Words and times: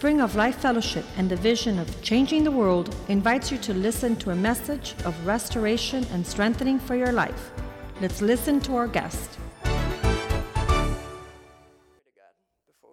Spring 0.00 0.22
of 0.22 0.34
Life 0.34 0.56
Fellowship 0.56 1.04
and 1.18 1.28
the 1.28 1.36
vision 1.36 1.78
of 1.78 2.00
changing 2.00 2.42
the 2.42 2.50
world 2.50 2.96
invites 3.08 3.52
you 3.52 3.58
to 3.58 3.74
listen 3.74 4.16
to 4.16 4.30
a 4.30 4.34
message 4.34 4.94
of 5.04 5.14
restoration 5.26 6.06
and 6.14 6.26
strengthening 6.26 6.78
for 6.78 6.96
your 6.96 7.12
life. 7.12 7.50
Let's 8.00 8.22
listen 8.22 8.60
to 8.60 8.76
our 8.76 8.88
guest. 8.88 9.38
Before 9.62 9.74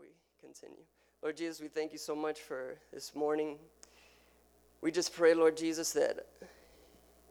we 0.02 0.08
continue. 0.42 0.84
Lord 1.24 1.38
Jesus, 1.38 1.62
we 1.62 1.70
thank 1.70 1.94
you 1.94 1.98
so 1.98 2.14
much 2.14 2.42
for 2.42 2.76
this 2.92 3.16
morning. 3.16 3.56
We 4.82 4.92
just 4.92 5.14
pray, 5.14 5.34
Lord 5.34 5.56
Jesus, 5.56 5.94
that 5.94 6.28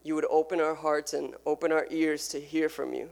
you 0.03 0.15
would 0.15 0.27
open 0.31 0.59
our 0.59 0.75
hearts 0.75 1.13
and 1.13 1.35
open 1.45 1.71
our 1.71 1.87
ears 1.91 2.29
to 2.29 2.41
hear 2.41 2.71
from 2.71 2.95
you. 2.95 3.11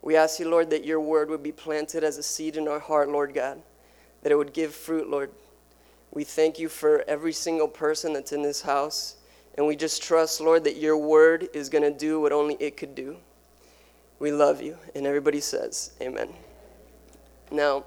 We 0.00 0.16
ask 0.16 0.40
you, 0.40 0.48
Lord, 0.48 0.70
that 0.70 0.86
your 0.86 1.00
word 1.00 1.28
would 1.28 1.42
be 1.42 1.52
planted 1.52 2.02
as 2.02 2.16
a 2.16 2.22
seed 2.22 2.56
in 2.56 2.66
our 2.66 2.80
heart, 2.80 3.10
Lord 3.10 3.34
God, 3.34 3.60
that 4.24 4.32
it 4.32 4.36
would 4.36 4.52
give 4.52 4.74
fruit, 4.74 5.08
Lord. 5.08 5.30
We 6.10 6.24
thank 6.24 6.58
you 6.58 6.68
for 6.68 7.04
every 7.06 7.32
single 7.32 7.68
person 7.68 8.14
that's 8.14 8.32
in 8.32 8.42
this 8.42 8.62
house, 8.62 9.16
and 9.56 9.66
we 9.66 9.76
just 9.76 10.02
trust, 10.02 10.40
Lord, 10.40 10.64
that 10.64 10.78
your 10.78 10.96
word 10.96 11.48
is 11.52 11.68
going 11.68 11.84
to 11.84 11.96
do 11.96 12.20
what 12.20 12.32
only 12.32 12.56
it 12.58 12.76
could 12.76 12.94
do. 12.94 13.18
We 14.18 14.32
love 14.32 14.62
you. 14.62 14.78
And 14.94 15.06
everybody 15.06 15.40
says, 15.40 15.92
Amen. 16.00 16.30
Now, 17.50 17.84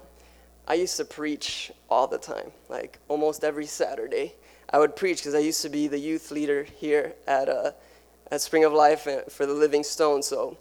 I 0.66 0.74
used 0.74 0.96
to 0.98 1.04
preach 1.04 1.72
all 1.90 2.06
the 2.06 2.18
time, 2.18 2.52
like 2.68 2.98
almost 3.08 3.42
every 3.42 3.66
Saturday. 3.66 4.34
I 4.70 4.78
would 4.78 4.94
preach 4.94 5.18
because 5.18 5.34
I 5.34 5.40
used 5.40 5.62
to 5.62 5.68
be 5.68 5.88
the 5.88 5.98
youth 5.98 6.30
leader 6.30 6.62
here 6.62 7.14
at, 7.26 7.48
uh, 7.48 7.72
at 8.30 8.40
Spring 8.42 8.64
of 8.64 8.72
Life 8.72 9.08
uh, 9.08 9.22
for 9.28 9.44
the 9.44 9.54
Living 9.54 9.82
Stone. 9.82 10.22
So 10.22 10.56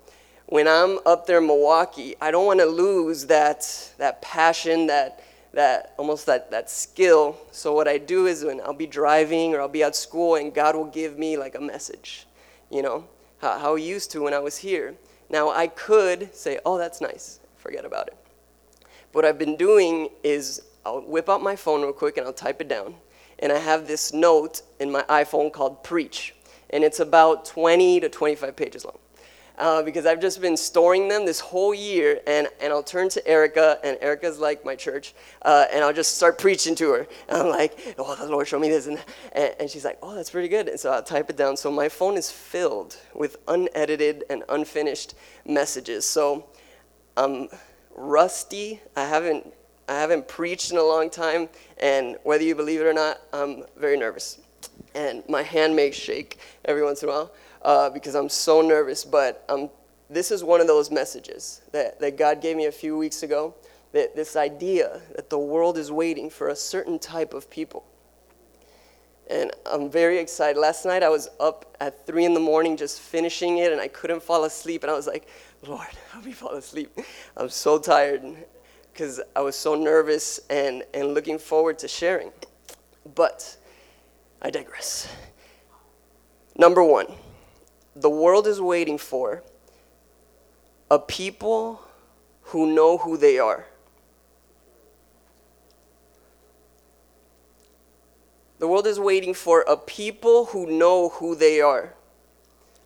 when 0.47 0.67
I'm 0.67 0.97
up 1.05 1.27
there 1.27 1.37
in 1.37 1.45
Milwaukee, 1.45 2.15
I 2.19 2.31
don't 2.31 2.45
want 2.45 2.61
to 2.61 2.65
lose 2.65 3.27
that, 3.27 3.91
that 3.97 4.21
passion, 4.21 4.87
that, 4.87 5.21
that 5.53 5.93
almost 5.97 6.25
that, 6.25 6.51
that 6.51 6.69
skill. 6.69 7.37
So 7.51 7.73
what 7.73 7.87
I 7.87 7.97
do 7.97 8.27
is 8.27 8.43
when 8.43 8.61
I'll 8.61 8.73
be 8.73 8.87
driving 8.87 9.53
or 9.53 9.61
I'll 9.61 9.67
be 9.67 9.83
at 9.83 9.95
school 9.95 10.35
and 10.35 10.53
God 10.53 10.75
will 10.75 10.85
give 10.85 11.17
me 11.17 11.37
like 11.37 11.55
a 11.55 11.61
message, 11.61 12.27
you 12.69 12.81
know, 12.81 13.05
how, 13.39 13.57
how 13.57 13.75
He 13.75 13.87
used 13.87 14.11
to 14.11 14.23
when 14.23 14.33
I 14.33 14.39
was 14.39 14.57
here. 14.57 14.95
Now 15.29 15.49
I 15.49 15.67
could 15.67 16.33
say, 16.35 16.59
oh, 16.65 16.77
that's 16.77 17.01
nice, 17.01 17.39
forget 17.55 17.85
about 17.85 18.07
it. 18.07 18.17
What 19.13 19.25
I've 19.25 19.39
been 19.39 19.55
doing 19.55 20.09
is 20.23 20.61
I'll 20.85 21.01
whip 21.01 21.29
out 21.29 21.41
my 21.41 21.55
phone 21.55 21.81
real 21.81 21.93
quick 21.93 22.17
and 22.17 22.25
I'll 22.25 22.33
type 22.33 22.61
it 22.61 22.67
down. 22.67 22.95
And 23.39 23.51
I 23.51 23.57
have 23.57 23.87
this 23.87 24.13
note 24.13 24.61
in 24.79 24.91
my 24.91 25.03
iPhone 25.03 25.51
called 25.51 25.83
Preach. 25.83 26.33
And 26.69 26.83
it's 26.83 26.99
about 26.99 27.45
20 27.45 27.99
to 28.01 28.09
25 28.09 28.55
pages 28.55 28.83
long. 28.85 28.97
Uh, 29.57 29.81
because 29.81 30.05
I've 30.05 30.21
just 30.21 30.39
been 30.39 30.55
storing 30.55 31.07
them 31.07 31.25
this 31.25 31.39
whole 31.39 31.73
year, 31.73 32.19
and, 32.27 32.47
and 32.61 32.71
I'll 32.71 32.83
turn 32.83 33.09
to 33.09 33.27
Erica, 33.27 33.79
and 33.83 33.97
Erica's 34.01 34.37
like 34.37 34.63
my 34.63 34.75
church, 34.75 35.15
uh, 35.41 35.65
and 35.73 35.83
I'll 35.83 35.93
just 35.93 36.15
start 36.15 36.37
preaching 36.37 36.75
to 36.75 36.91
her. 36.91 37.07
And 37.27 37.41
I'm 37.41 37.49
like, 37.49 37.95
oh, 37.97 38.15
the 38.15 38.27
Lord 38.27 38.47
showed 38.47 38.61
me 38.61 38.69
this, 38.69 38.85
and, 38.85 38.99
and, 39.33 39.67
she's 39.67 39.83
like, 39.83 39.97
oh, 40.03 40.13
that's 40.13 40.29
pretty 40.29 40.47
good. 40.47 40.67
And 40.67 40.79
so 40.79 40.91
I'll 40.91 41.01
type 41.01 41.31
it 41.31 41.37
down. 41.37 41.57
So 41.57 41.71
my 41.71 41.89
phone 41.89 42.17
is 42.17 42.29
filled 42.29 42.97
with 43.15 43.37
unedited 43.47 44.25
and 44.29 44.43
unfinished 44.49 45.15
messages. 45.43 46.05
So 46.05 46.45
I'm 47.15 47.49
rusty. 47.95 48.79
I 48.95 49.05
haven't 49.05 49.53
I 49.89 49.93
haven't 49.93 50.27
preached 50.27 50.71
in 50.71 50.77
a 50.77 50.83
long 50.83 51.09
time, 51.09 51.47
and 51.77 52.17
whether 52.23 52.43
you 52.43 52.55
believe 52.55 52.81
it 52.81 52.85
or 52.85 52.93
not, 52.93 53.21
I'm 53.31 53.63
very 53.77 53.97
nervous. 53.97 54.39
And 54.93 55.23
my 55.29 55.43
hand 55.43 55.75
may 55.75 55.91
shake 55.91 56.39
every 56.65 56.83
once 56.83 57.03
in 57.03 57.09
a 57.09 57.11
while 57.13 57.31
uh, 57.67 57.89
because 57.89 58.15
I'm 58.15 58.29
so 58.29 58.61
nervous. 58.61 59.03
But 59.03 59.43
um, 59.49 59.69
this 60.09 60.31
is 60.31 60.43
one 60.43 60.61
of 60.61 60.67
those 60.67 60.89
messages 60.89 61.61
that, 61.73 61.99
that 61.99 62.17
God 62.17 62.41
gave 62.41 62.55
me 62.55 62.65
a 62.65 62.71
few 62.71 62.97
weeks 62.97 63.21
ago 63.21 63.53
that 63.91 64.15
this 64.15 64.35
idea 64.35 65.01
that 65.15 65.29
the 65.29 65.37
world 65.37 65.77
is 65.77 65.91
waiting 65.91 66.29
for 66.29 66.47
a 66.47 66.55
certain 66.55 66.97
type 66.97 67.33
of 67.33 67.49
people. 67.49 67.85
And 69.29 69.51
I'm 69.65 69.89
very 69.89 70.17
excited. 70.17 70.57
Last 70.57 70.85
night 70.85 71.03
I 71.03 71.09
was 71.09 71.29
up 71.41 71.75
at 71.81 72.07
3 72.07 72.23
in 72.23 72.33
the 72.33 72.39
morning 72.39 72.77
just 72.77 73.01
finishing 73.01 73.57
it, 73.57 73.73
and 73.73 73.81
I 73.81 73.89
couldn't 73.89 74.23
fall 74.23 74.45
asleep. 74.45 74.83
And 74.83 74.91
I 74.91 74.95
was 74.95 75.05
like, 75.05 75.27
Lord, 75.67 75.87
help 76.13 76.23
me 76.23 76.31
fall 76.31 76.53
asleep. 76.53 76.97
I'm 77.35 77.49
so 77.49 77.77
tired 77.77 78.23
because 78.93 79.19
I 79.35 79.41
was 79.41 79.57
so 79.57 79.75
nervous 79.75 80.39
and, 80.49 80.83
and 80.93 81.13
looking 81.13 81.37
forward 81.37 81.77
to 81.79 81.89
sharing. 81.89 82.31
But 83.15 83.57
I 84.41 84.49
digress. 84.51 85.09
Number 86.55 86.83
one, 86.83 87.07
the 88.01 88.09
world 88.09 88.45
is 88.47 88.61
waiting 88.61 88.97
for 88.97 89.43
a 90.89 90.99
people 90.99 91.81
who 92.43 92.73
know 92.73 92.97
who 92.97 93.17
they 93.17 93.39
are. 93.39 93.65
The 98.59 98.67
world 98.67 98.87
is 98.87 98.99
waiting 98.99 99.33
for 99.33 99.61
a 99.67 99.77
people 99.77 100.45
who 100.45 100.65
know 100.65 101.09
who 101.09 101.35
they 101.35 101.59
are. 101.61 101.93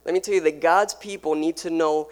Let 0.03 0.13
me 0.13 0.19
tell 0.19 0.33
you 0.33 0.41
that 0.41 0.61
God's 0.61 0.94
people 0.95 1.35
need 1.35 1.57
to 1.57 1.69
know 1.69 2.09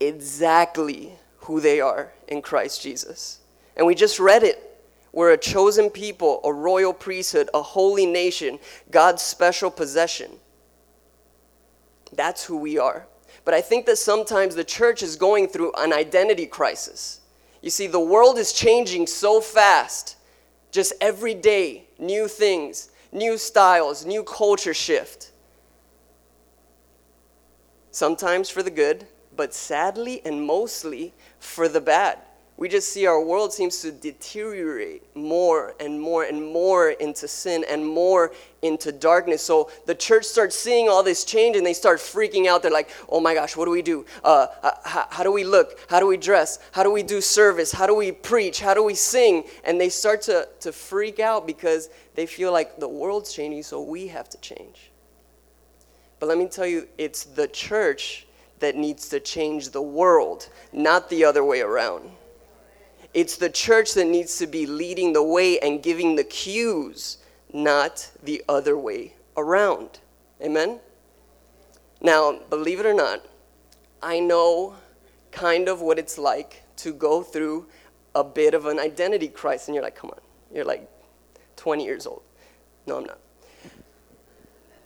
exactly 0.00 1.12
who 1.38 1.60
they 1.60 1.80
are 1.80 2.12
in 2.26 2.42
Christ 2.42 2.82
Jesus. 2.82 3.40
And 3.76 3.86
we 3.86 3.94
just 3.94 4.18
read 4.18 4.42
it. 4.42 4.64
We're 5.12 5.32
a 5.32 5.38
chosen 5.38 5.88
people, 5.88 6.40
a 6.44 6.52
royal 6.52 6.92
priesthood, 6.92 7.48
a 7.54 7.62
holy 7.62 8.06
nation, 8.06 8.58
God's 8.90 9.22
special 9.22 9.70
possession. 9.70 10.32
That's 12.12 12.44
who 12.44 12.56
we 12.56 12.78
are. 12.78 13.06
But 13.44 13.54
I 13.54 13.60
think 13.60 13.86
that 13.86 13.98
sometimes 13.98 14.54
the 14.54 14.64
church 14.64 15.02
is 15.02 15.16
going 15.16 15.48
through 15.48 15.72
an 15.76 15.92
identity 15.92 16.46
crisis. 16.46 17.20
You 17.62 17.70
see, 17.70 17.86
the 17.86 18.00
world 18.00 18.38
is 18.38 18.52
changing 18.52 19.06
so 19.06 19.40
fast. 19.40 20.16
Just 20.70 20.92
every 21.00 21.34
day, 21.34 21.84
new 21.98 22.28
things, 22.28 22.90
new 23.10 23.38
styles, 23.38 24.04
new 24.04 24.22
culture 24.22 24.74
shift. 24.74 25.32
Sometimes 27.90 28.50
for 28.50 28.62
the 28.62 28.70
good, 28.70 29.06
but 29.34 29.54
sadly 29.54 30.20
and 30.24 30.46
mostly 30.46 31.14
for 31.38 31.68
the 31.68 31.80
bad. 31.80 32.18
We 32.58 32.68
just 32.68 32.92
see 32.92 33.06
our 33.06 33.22
world 33.22 33.52
seems 33.52 33.80
to 33.82 33.92
deteriorate 33.92 35.14
more 35.14 35.76
and 35.78 36.00
more 36.00 36.24
and 36.24 36.44
more 36.44 36.90
into 36.90 37.28
sin 37.28 37.64
and 37.70 37.86
more 37.86 38.32
into 38.62 38.90
darkness. 38.90 39.42
So 39.42 39.70
the 39.86 39.94
church 39.94 40.24
starts 40.24 40.58
seeing 40.58 40.88
all 40.88 41.04
this 41.04 41.24
change 41.24 41.56
and 41.56 41.64
they 41.64 41.72
start 41.72 42.00
freaking 42.00 42.48
out. 42.48 42.62
They're 42.62 42.72
like, 42.72 42.90
oh 43.08 43.20
my 43.20 43.32
gosh, 43.32 43.56
what 43.56 43.66
do 43.66 43.70
we 43.70 43.80
do? 43.80 44.04
Uh, 44.24 44.48
how, 44.84 45.06
how 45.08 45.22
do 45.22 45.30
we 45.30 45.44
look? 45.44 45.78
How 45.88 46.00
do 46.00 46.08
we 46.08 46.16
dress? 46.16 46.58
How 46.72 46.82
do 46.82 46.90
we 46.90 47.04
do 47.04 47.20
service? 47.20 47.70
How 47.70 47.86
do 47.86 47.94
we 47.94 48.10
preach? 48.10 48.58
How 48.58 48.74
do 48.74 48.82
we 48.82 48.96
sing? 48.96 49.44
And 49.62 49.80
they 49.80 49.88
start 49.88 50.20
to, 50.22 50.48
to 50.58 50.72
freak 50.72 51.20
out 51.20 51.46
because 51.46 51.90
they 52.16 52.26
feel 52.26 52.50
like 52.50 52.80
the 52.80 52.88
world's 52.88 53.32
changing, 53.32 53.62
so 53.62 53.80
we 53.80 54.08
have 54.08 54.28
to 54.30 54.38
change. 54.40 54.90
But 56.18 56.26
let 56.28 56.38
me 56.38 56.48
tell 56.48 56.66
you, 56.66 56.88
it's 56.98 57.22
the 57.22 57.46
church 57.46 58.26
that 58.58 58.74
needs 58.74 59.08
to 59.10 59.20
change 59.20 59.68
the 59.68 59.82
world, 59.82 60.48
not 60.72 61.08
the 61.08 61.24
other 61.24 61.44
way 61.44 61.60
around. 61.60 62.10
It's 63.14 63.36
the 63.36 63.50
church 63.50 63.94
that 63.94 64.06
needs 64.06 64.38
to 64.38 64.46
be 64.46 64.66
leading 64.66 65.12
the 65.12 65.22
way 65.22 65.58
and 65.60 65.82
giving 65.82 66.16
the 66.16 66.24
cues, 66.24 67.18
not 67.52 68.10
the 68.22 68.42
other 68.48 68.76
way 68.76 69.14
around. 69.36 70.00
Amen? 70.42 70.80
Now, 72.00 72.38
believe 72.50 72.80
it 72.80 72.86
or 72.86 72.94
not, 72.94 73.24
I 74.02 74.20
know 74.20 74.76
kind 75.32 75.68
of 75.68 75.80
what 75.80 75.98
it's 75.98 76.18
like 76.18 76.62
to 76.76 76.92
go 76.92 77.22
through 77.22 77.66
a 78.14 78.22
bit 78.22 78.54
of 78.54 78.66
an 78.66 78.78
identity 78.78 79.28
crisis. 79.28 79.68
And 79.68 79.74
you're 79.74 79.84
like, 79.84 79.96
come 79.96 80.10
on, 80.10 80.20
you're 80.54 80.64
like 80.64 80.88
20 81.56 81.84
years 81.84 82.06
old. 82.06 82.22
No, 82.86 82.98
I'm 82.98 83.04
not. 83.04 83.18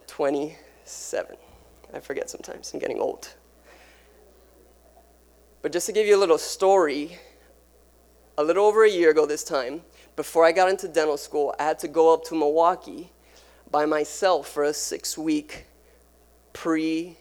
27. 0.06 1.36
I 1.94 2.00
forget 2.00 2.30
sometimes, 2.30 2.72
I'm 2.72 2.80
getting 2.80 2.98
old. 2.98 3.34
But 5.60 5.72
just 5.72 5.86
to 5.86 5.92
give 5.92 6.06
you 6.06 6.16
a 6.16 6.20
little 6.20 6.38
story, 6.38 7.18
a 8.38 8.44
little 8.44 8.64
over 8.64 8.84
a 8.84 8.90
year 8.90 9.10
ago 9.10 9.26
this 9.26 9.44
time, 9.44 9.82
before 10.16 10.44
I 10.44 10.52
got 10.52 10.68
into 10.68 10.88
dental 10.88 11.16
school, 11.16 11.54
I 11.58 11.64
had 11.64 11.78
to 11.80 11.88
go 11.88 12.12
up 12.12 12.24
to 12.24 12.34
Milwaukee 12.34 13.10
by 13.70 13.86
myself 13.86 14.48
for 14.48 14.64
a 14.64 14.74
six 14.74 15.16
week 15.16 15.66
pre 16.52 17.16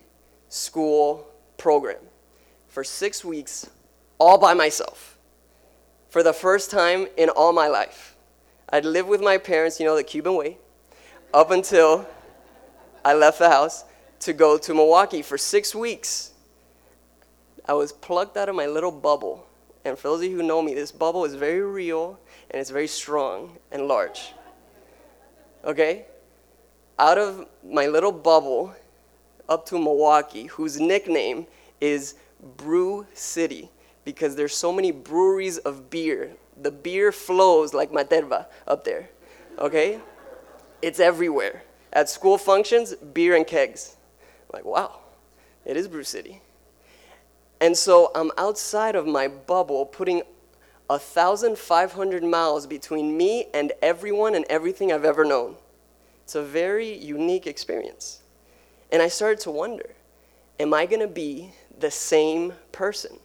school 0.50 1.28
program. 1.58 2.00
For 2.68 2.84
six 2.84 3.24
weeks, 3.26 3.70
all 4.18 4.38
by 4.38 4.54
myself. 4.54 5.18
For 6.10 6.24
the 6.24 6.34
first 6.34 6.72
time 6.72 7.08
in 7.18 7.30
all 7.30 7.54
my 7.54 7.68
life. 7.68 8.16
I'd 8.70 8.86
lived 8.86 9.10
with 9.10 9.22
my 9.22 9.38
parents, 9.38 9.80
you 9.80 9.86
know, 9.86 9.96
the 9.96 10.04
Cuban 10.04 10.36
way, 10.36 10.58
up 11.34 11.52
until 11.52 12.08
I 13.04 13.14
left 13.14 13.40
the 13.40 13.50
house 13.50 13.84
to 14.20 14.32
go 14.32 14.58
to 14.58 14.74
Milwaukee 14.74 15.22
for 15.22 15.38
six 15.38 15.76
weeks. 15.76 16.32
I 17.66 17.74
was 17.74 17.92
plucked 17.92 18.38
out 18.38 18.48
of 18.48 18.56
my 18.56 18.66
little 18.68 18.92
bubble 18.92 19.46
and 19.84 19.98
for 19.98 20.10
those 20.10 20.22
of 20.22 20.30
you 20.30 20.38
who 20.38 20.44
know 20.44 20.62
me, 20.62 20.74
this 20.74 20.92
bubble 20.92 21.26
is 21.26 21.34
very 21.34 21.62
real 21.62 22.20
and 22.50 22.60
it's 22.60 22.70
very 22.70 22.88
strong 22.88 23.58
and 23.72 23.88
large. 23.88 24.34
Okay? 25.66 26.06
Out 27.00 27.18
of 27.18 27.48
my 27.64 27.88
little 27.88 28.12
bubble 28.12 28.76
up 29.50 29.66
to 29.68 29.80
Milwaukee, 29.80 30.46
whose 30.46 30.80
nickname 30.80 31.48
is 31.80 32.16
Brew 32.58 33.08
City 33.14 33.70
because 34.06 34.36
there's 34.36 34.56
so 34.56 34.72
many 34.72 34.92
breweries 34.92 35.58
of 35.60 35.90
beer. 35.90 36.32
The 36.62 36.72
beer 36.72 37.12
flows 37.12 37.74
like 37.74 37.92
Materva 37.92 38.48
up 38.68 38.84
there. 38.84 39.10
Okay? 39.58 40.00
It's 40.82 41.00
everywhere. 41.00 41.64
At 41.94 42.10
school 42.10 42.38
functions, 42.38 42.94
beer 42.96 43.36
and 43.36 43.46
kegs. 43.46 43.98
I'm 44.20 44.60
like, 44.60 44.66
wow, 44.66 45.00
it 45.66 45.76
is 45.76 45.88
Brew 45.88 46.04
City. 46.04 46.42
And 47.62 47.78
so 47.78 48.12
I'm 48.16 48.32
outside 48.40 48.96
of 48.96 49.06
my 49.06 49.28
bubble, 49.28 49.86
putting 49.86 50.24
1,500 50.88 52.24
miles 52.24 52.68
between 52.68 53.16
me 53.16 53.46
and 53.54 53.72
everyone 53.82 54.36
and 54.36 54.44
everything 54.50 54.92
I've 54.92 55.06
ever 55.06 55.24
known. 55.24 55.56
It's 56.24 56.36
a 56.36 56.42
very 56.42 56.92
unique 56.98 57.48
experience. 57.48 58.22
And 58.92 59.02
I 59.02 59.08
started 59.08 59.40
to 59.42 59.52
wonder 59.52 59.92
am 60.60 60.74
I 60.74 60.86
going 60.86 61.00
to 61.00 61.08
be 61.08 61.54
the 61.80 61.90
same 61.90 62.54
person 62.72 63.18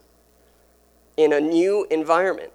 in 1.16 1.32
a 1.32 1.40
new 1.40 1.86
environment? 1.90 2.52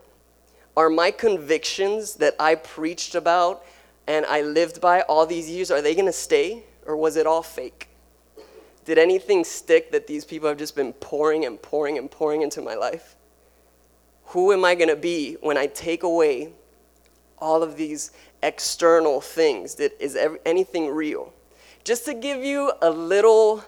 Are 0.77 0.89
my 0.89 1.12
convictions 1.12 2.16
that 2.16 2.36
I 2.39 2.56
preached 2.56 3.13
about 3.13 3.63
and 4.07 4.25
I 4.25 4.42
lived 4.42 4.81
by 4.81 5.01
all 5.01 5.25
these 5.25 5.50
years, 5.50 5.69
are 5.69 5.81
they 5.81 5.94
going 5.94 6.07
to 6.07 6.13
stay 6.13 6.63
or 6.86 6.98
was 6.98 7.16
it 7.16 7.27
all 7.27 7.44
fake? 7.44 7.90
Did 8.86 8.98
anything 8.98 9.44
stick 9.44 9.92
that 9.92 10.07
these 10.07 10.25
people 10.25 10.50
have 10.50 10.57
just 10.57 10.75
been 10.75 10.94
pouring 10.94 11.45
and 11.45 11.62
pouring 11.62 11.98
and 11.98 12.10
pouring 12.10 12.42
into 12.42 12.62
my 12.62 12.75
life? 12.75 13.16
Who 14.25 14.51
am 14.51 14.66
I 14.66 14.75
going 14.75 14.89
to 14.89 14.95
be 14.95 15.36
when 15.42 15.57
I 15.57 15.68
take 15.68 16.04
away 16.04 16.54
all 17.38 17.63
of 17.63 17.78
these 17.78 18.12
external 18.42 19.22
things? 19.22 19.75
Did 19.75 19.92
is 20.00 20.18
anything 20.45 20.89
real? 20.89 21.33
Just 21.83 22.06
to 22.06 22.13
give 22.13 22.44
you 22.44 22.72
a 22.81 22.89
little 22.89 23.63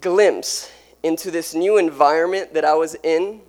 glimpse 0.00 0.70
into 1.02 1.30
this 1.30 1.54
new 1.54 1.76
environment 1.76 2.54
that 2.54 2.64
I 2.64 2.74
was 2.74 2.96
in, 3.02 3.40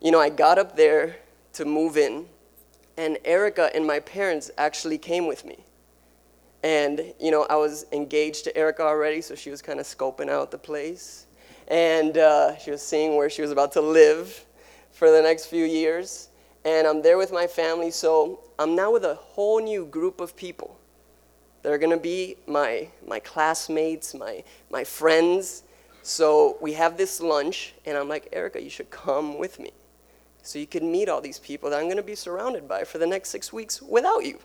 you 0.00 0.10
know, 0.10 0.20
I 0.20 0.28
got 0.28 0.58
up 0.58 0.76
there 0.76 1.16
to 1.54 1.64
move 1.64 1.96
in, 1.96 2.26
and 2.96 3.18
Erica 3.24 3.70
and 3.74 3.86
my 3.86 4.00
parents 4.00 4.50
actually 4.58 4.98
came 4.98 5.26
with 5.26 5.44
me. 5.44 5.64
And, 6.62 7.12
you 7.18 7.30
know, 7.30 7.46
I 7.50 7.56
was 7.56 7.86
engaged 7.92 8.44
to 8.44 8.56
Erica 8.56 8.82
already, 8.82 9.20
so 9.20 9.34
she 9.34 9.50
was 9.50 9.60
kind 9.60 9.80
of 9.80 9.86
scoping 9.86 10.28
out 10.28 10.50
the 10.50 10.58
place. 10.58 11.26
And 11.68 12.16
uh, 12.18 12.56
she 12.56 12.70
was 12.70 12.82
seeing 12.82 13.16
where 13.16 13.28
she 13.28 13.42
was 13.42 13.50
about 13.50 13.72
to 13.72 13.80
live 13.80 14.44
for 14.92 15.10
the 15.10 15.20
next 15.20 15.46
few 15.46 15.64
years. 15.64 16.28
And 16.64 16.86
I'm 16.86 17.02
there 17.02 17.18
with 17.18 17.32
my 17.32 17.46
family, 17.48 17.90
so 17.90 18.40
I'm 18.58 18.76
now 18.76 18.92
with 18.92 19.04
a 19.04 19.14
whole 19.14 19.60
new 19.60 19.84
group 19.86 20.20
of 20.20 20.36
people. 20.36 20.78
They're 21.62 21.78
gonna 21.78 21.96
be 21.96 22.36
my, 22.46 22.88
my 23.06 23.18
classmates, 23.20 24.14
my, 24.14 24.44
my 24.70 24.84
friends. 24.84 25.64
So 26.02 26.58
we 26.60 26.72
have 26.74 26.96
this 26.96 27.20
lunch, 27.20 27.74
and 27.86 27.96
I'm 27.96 28.08
like, 28.08 28.28
Erica, 28.32 28.62
you 28.62 28.70
should 28.70 28.90
come 28.90 29.38
with 29.38 29.58
me. 29.58 29.72
So 30.42 30.58
you 30.58 30.66
can 30.66 30.90
meet 30.90 31.08
all 31.08 31.20
these 31.20 31.38
people 31.38 31.70
that 31.70 31.80
I'm 31.80 31.88
gonna 31.88 32.02
be 32.02 32.16
surrounded 32.16 32.68
by 32.68 32.84
for 32.84 32.98
the 32.98 33.06
next 33.06 33.30
six 33.30 33.52
weeks 33.52 33.80
without 33.80 34.24
you. 34.24 34.38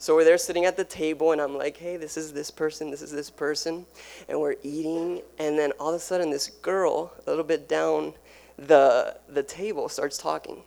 So 0.00 0.14
we're 0.14 0.24
there 0.24 0.38
sitting 0.38 0.64
at 0.64 0.78
the 0.78 0.84
table, 0.84 1.32
and 1.32 1.42
I'm 1.42 1.58
like, 1.58 1.76
hey, 1.76 1.98
this 1.98 2.16
is 2.16 2.32
this 2.32 2.50
person, 2.50 2.90
this 2.90 3.02
is 3.02 3.12
this 3.12 3.28
person. 3.28 3.84
And 4.30 4.40
we're 4.40 4.56
eating, 4.62 5.20
and 5.38 5.58
then 5.58 5.72
all 5.72 5.90
of 5.90 5.96
a 5.96 5.98
sudden, 5.98 6.30
this 6.30 6.46
girl, 6.48 7.12
a 7.26 7.28
little 7.28 7.44
bit 7.44 7.68
down 7.68 8.14
the, 8.56 9.18
the 9.28 9.42
table 9.42 9.90
starts 9.90 10.16
talking. 10.16 10.62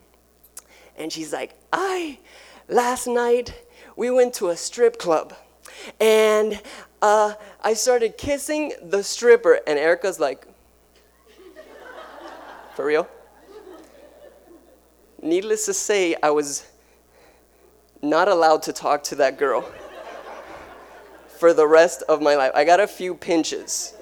And 0.97 1.11
she's 1.11 1.33
like, 1.33 1.55
I, 1.73 2.19
last 2.67 3.07
night, 3.07 3.59
we 3.95 4.11
went 4.11 4.35
to 4.35 4.49
a 4.49 4.55
strip 4.55 4.99
club. 4.99 5.33
And 5.99 6.61
uh, 7.01 7.33
I 7.59 7.73
started 7.73 8.19
kissing 8.19 8.73
the 8.83 9.01
stripper. 9.01 9.61
And 9.65 9.79
Erica's 9.79 10.19
like, 10.19 10.45
for 12.75 12.85
real? 12.85 13.07
Needless 15.23 15.65
to 15.65 15.73
say, 15.73 16.15
I 16.21 16.29
was 16.29 16.67
not 18.03 18.27
allowed 18.27 18.61
to 18.63 18.73
talk 18.73 19.01
to 19.03 19.15
that 19.15 19.37
girl 19.37 19.65
for 21.39 21.53
the 21.53 21.67
rest 21.67 22.03
of 22.09 22.21
my 22.21 22.35
life. 22.35 22.51
I 22.53 22.65
got 22.65 22.79
a 22.79 22.87
few 22.87 23.15
pinches 23.15 23.95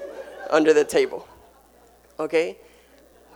under 0.50 0.74
the 0.74 0.84
table. 0.84 1.28
Okay? 2.20 2.58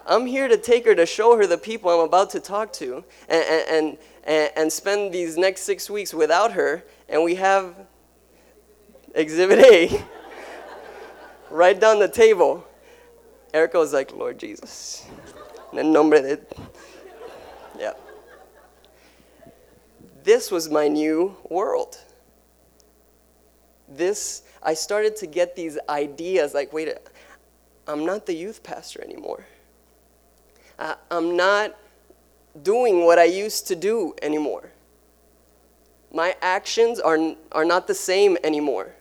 I'm 0.06 0.26
here 0.26 0.48
to 0.48 0.56
take 0.56 0.84
her 0.84 0.94
to 0.94 1.06
show 1.06 1.36
her 1.36 1.46
the 1.46 1.58
people 1.58 1.90
I'm 1.90 2.06
about 2.06 2.30
to 2.30 2.40
talk 2.40 2.72
to 2.74 3.04
and, 3.28 3.44
and, 3.70 3.98
and, 4.24 4.50
and 4.56 4.72
spend 4.72 5.12
these 5.12 5.36
next 5.36 5.62
six 5.62 5.88
weeks 5.88 6.12
without 6.12 6.52
her. 6.52 6.84
And 7.08 7.22
we 7.24 7.36
have 7.36 7.74
Exhibit 9.14 9.60
A 9.60 10.04
right 11.50 11.78
down 11.78 11.98
the 11.98 12.08
table. 12.08 12.64
Erica 13.54 13.78
was 13.78 13.92
like, 13.92 14.12
Lord 14.12 14.38
Jesus. 14.38 15.06
En 15.72 15.78
el 15.78 15.90
nombre 15.90 16.20
de. 16.22 16.40
This 20.26 20.50
was 20.50 20.68
my 20.68 20.88
new 20.88 21.36
world. 21.48 22.00
This, 23.88 24.42
I 24.60 24.74
started 24.74 25.14
to 25.18 25.26
get 25.28 25.54
these 25.54 25.78
ideas 25.88 26.52
like, 26.52 26.72
wait, 26.72 26.92
I'm 27.86 28.04
not 28.04 28.26
the 28.26 28.32
youth 28.34 28.64
pastor 28.64 29.00
anymore. 29.04 29.46
Uh, 30.80 30.96
I'm 31.12 31.36
not 31.36 31.76
doing 32.60 33.04
what 33.04 33.20
I 33.20 33.24
used 33.26 33.68
to 33.68 33.76
do 33.76 34.16
anymore. 34.20 34.72
My 36.12 36.34
actions 36.42 36.98
are, 36.98 37.36
are 37.52 37.64
not 37.64 37.86
the 37.86 37.94
same 37.94 38.36
anymore. 38.42 38.96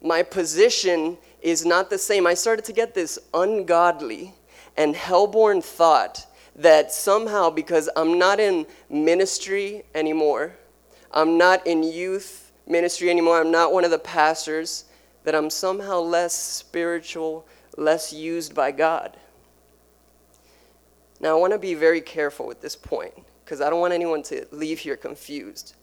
My 0.00 0.22
position 0.22 1.18
is 1.42 1.66
not 1.66 1.90
the 1.90 1.98
same. 1.98 2.24
I 2.24 2.34
started 2.34 2.64
to 2.66 2.72
get 2.72 2.94
this 2.94 3.18
ungodly 3.34 4.32
and 4.76 4.94
hellborn 4.94 5.60
thought 5.60 6.24
that 6.56 6.92
somehow, 6.92 7.50
because 7.50 7.88
I'm 7.96 8.18
not 8.18 8.40
in 8.40 8.66
ministry 8.88 9.84
anymore, 9.94 10.54
I'm 11.10 11.36
not 11.36 11.66
in 11.66 11.82
youth 11.82 12.52
ministry 12.66 13.10
anymore, 13.10 13.40
I'm 13.40 13.50
not 13.50 13.72
one 13.72 13.84
of 13.84 13.90
the 13.90 13.98
pastors, 13.98 14.84
that 15.24 15.34
I'm 15.34 15.50
somehow 15.50 16.00
less 16.00 16.34
spiritual, 16.34 17.46
less 17.76 18.12
used 18.12 18.54
by 18.54 18.70
God. 18.70 19.16
Now, 21.20 21.36
I 21.36 21.40
want 21.40 21.52
to 21.52 21.58
be 21.58 21.74
very 21.74 22.00
careful 22.00 22.46
with 22.46 22.60
this 22.60 22.76
point 22.76 23.14
because 23.44 23.60
I 23.60 23.70
don't 23.70 23.80
want 23.80 23.94
anyone 23.94 24.22
to 24.24 24.46
leave 24.50 24.78
here 24.78 24.96
confused. 24.96 25.74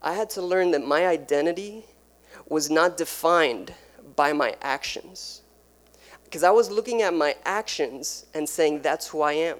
I 0.00 0.14
had 0.14 0.30
to 0.30 0.42
learn 0.42 0.70
that 0.72 0.86
my 0.86 1.06
identity 1.06 1.84
was 2.48 2.70
not 2.70 2.96
defined 2.96 3.74
by 4.16 4.32
my 4.32 4.54
actions. 4.62 5.42
Because 6.24 6.42
I 6.42 6.50
was 6.50 6.70
looking 6.70 7.02
at 7.02 7.14
my 7.14 7.36
actions 7.44 8.26
and 8.34 8.48
saying, 8.48 8.82
that's 8.82 9.08
who 9.08 9.20
I 9.20 9.32
am. 9.32 9.58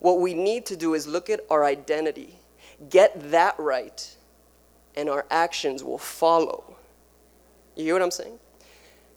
What 0.00 0.20
we 0.20 0.34
need 0.34 0.66
to 0.66 0.76
do 0.76 0.94
is 0.94 1.06
look 1.06 1.28
at 1.28 1.40
our 1.50 1.64
identity, 1.64 2.38
get 2.90 3.30
that 3.30 3.58
right, 3.58 4.16
and 4.96 5.08
our 5.08 5.26
actions 5.30 5.82
will 5.82 5.98
follow. 5.98 6.76
You 7.76 7.84
hear 7.84 7.94
what 7.94 8.02
I'm 8.02 8.10
saying? 8.10 8.38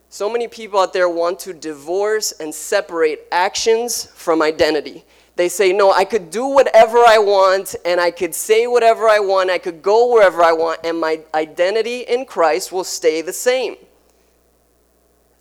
So 0.09 0.29
many 0.29 0.47
people 0.47 0.79
out 0.79 0.91
there 0.91 1.07
want 1.07 1.39
to 1.39 1.53
divorce 1.53 2.33
and 2.33 2.53
separate 2.53 3.27
actions 3.31 4.05
from 4.05 4.41
identity. 4.41 5.05
They 5.37 5.47
say, 5.47 5.71
no, 5.71 5.91
I 5.93 6.03
could 6.03 6.29
do 6.29 6.45
whatever 6.47 6.97
I 6.97 7.17
want 7.17 7.75
and 7.85 7.99
I 7.99 8.11
could 8.11 8.35
say 8.35 8.67
whatever 8.67 9.07
I 9.07 9.19
want, 9.19 9.49
I 9.49 9.57
could 9.57 9.81
go 9.81 10.11
wherever 10.11 10.43
I 10.43 10.51
want, 10.51 10.81
and 10.83 10.99
my 10.99 11.21
identity 11.33 12.01
in 12.01 12.25
Christ 12.25 12.71
will 12.71 12.83
stay 12.83 13.21
the 13.21 13.33
same. 13.33 13.77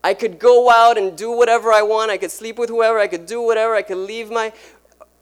I 0.03 0.15
could 0.15 0.38
go 0.38 0.71
out 0.71 0.97
and 0.97 1.19
do 1.19 1.31
whatever 1.33 1.73
I 1.73 1.83
want, 1.83 2.11
I 2.11 2.17
could 2.17 2.31
sleep 2.31 2.59
with 2.59 2.71
whoever, 2.71 2.99
I 2.99 3.09
could 3.09 3.26
do 3.26 3.43
whatever, 3.43 3.75
I 3.75 3.83
could 3.83 3.99
leave 3.99 4.31
my, 4.31 4.53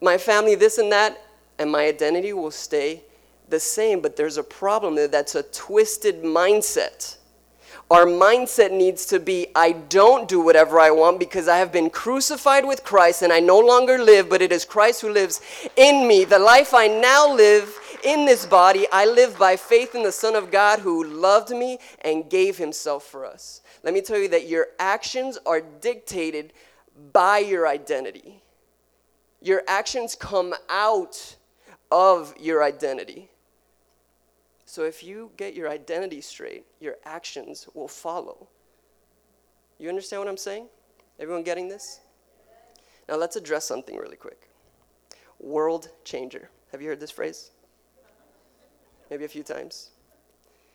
my 0.00 0.18
family, 0.18 0.54
this 0.54 0.78
and 0.78 0.92
that, 0.92 1.20
and 1.58 1.70
my 1.70 1.86
identity 1.86 2.32
will 2.32 2.50
stay 2.50 3.02
the 3.48 3.60
same. 3.60 4.00
But 4.00 4.16
there's 4.16 4.36
a 4.36 4.42
problem 4.42 4.94
there 4.94 5.08
that's 5.08 5.34
a 5.34 5.42
twisted 5.42 6.22
mindset. 6.22 7.16
Our 7.90 8.04
mindset 8.04 8.70
needs 8.70 9.06
to 9.06 9.18
be 9.18 9.46
I 9.54 9.72
don't 9.72 10.28
do 10.28 10.40
whatever 10.40 10.78
I 10.78 10.90
want 10.90 11.18
because 11.18 11.48
I 11.48 11.56
have 11.56 11.72
been 11.72 11.88
crucified 11.88 12.66
with 12.66 12.84
Christ 12.84 13.22
and 13.22 13.32
I 13.32 13.40
no 13.40 13.58
longer 13.58 13.96
live, 13.98 14.28
but 14.28 14.42
it 14.42 14.52
is 14.52 14.66
Christ 14.66 15.00
who 15.00 15.10
lives 15.10 15.40
in 15.74 16.06
me. 16.06 16.24
The 16.24 16.38
life 16.38 16.74
I 16.74 16.86
now 16.86 17.32
live 17.32 17.74
in 18.04 18.26
this 18.26 18.44
body, 18.44 18.86
I 18.92 19.06
live 19.06 19.38
by 19.38 19.56
faith 19.56 19.94
in 19.94 20.02
the 20.02 20.12
Son 20.12 20.36
of 20.36 20.50
God 20.50 20.80
who 20.80 21.02
loved 21.02 21.48
me 21.48 21.78
and 22.02 22.28
gave 22.28 22.58
himself 22.58 23.04
for 23.04 23.24
us. 23.24 23.62
Let 23.82 23.94
me 23.94 24.02
tell 24.02 24.18
you 24.18 24.28
that 24.28 24.48
your 24.48 24.66
actions 24.78 25.38
are 25.46 25.62
dictated 25.62 26.52
by 27.14 27.38
your 27.38 27.66
identity. 27.66 28.42
Your 29.40 29.62
actions 29.68 30.14
come 30.14 30.54
out 30.68 31.36
of 31.90 32.34
your 32.38 32.62
identity. 32.62 33.30
So 34.64 34.84
if 34.84 35.02
you 35.02 35.30
get 35.36 35.54
your 35.54 35.68
identity 35.70 36.20
straight, 36.20 36.66
your 36.80 36.96
actions 37.04 37.68
will 37.74 37.88
follow. 37.88 38.48
You 39.78 39.88
understand 39.88 40.20
what 40.20 40.28
I'm 40.28 40.36
saying? 40.36 40.66
Everyone 41.18 41.42
getting 41.42 41.68
this? 41.68 42.00
Now 43.08 43.16
let's 43.16 43.36
address 43.36 43.64
something 43.64 43.96
really 43.96 44.16
quick. 44.16 44.50
World 45.40 45.90
changer. 46.04 46.50
Have 46.72 46.82
you 46.82 46.88
heard 46.88 47.00
this 47.00 47.10
phrase? 47.10 47.52
Maybe 49.10 49.24
a 49.24 49.28
few 49.28 49.42
times. 49.42 49.90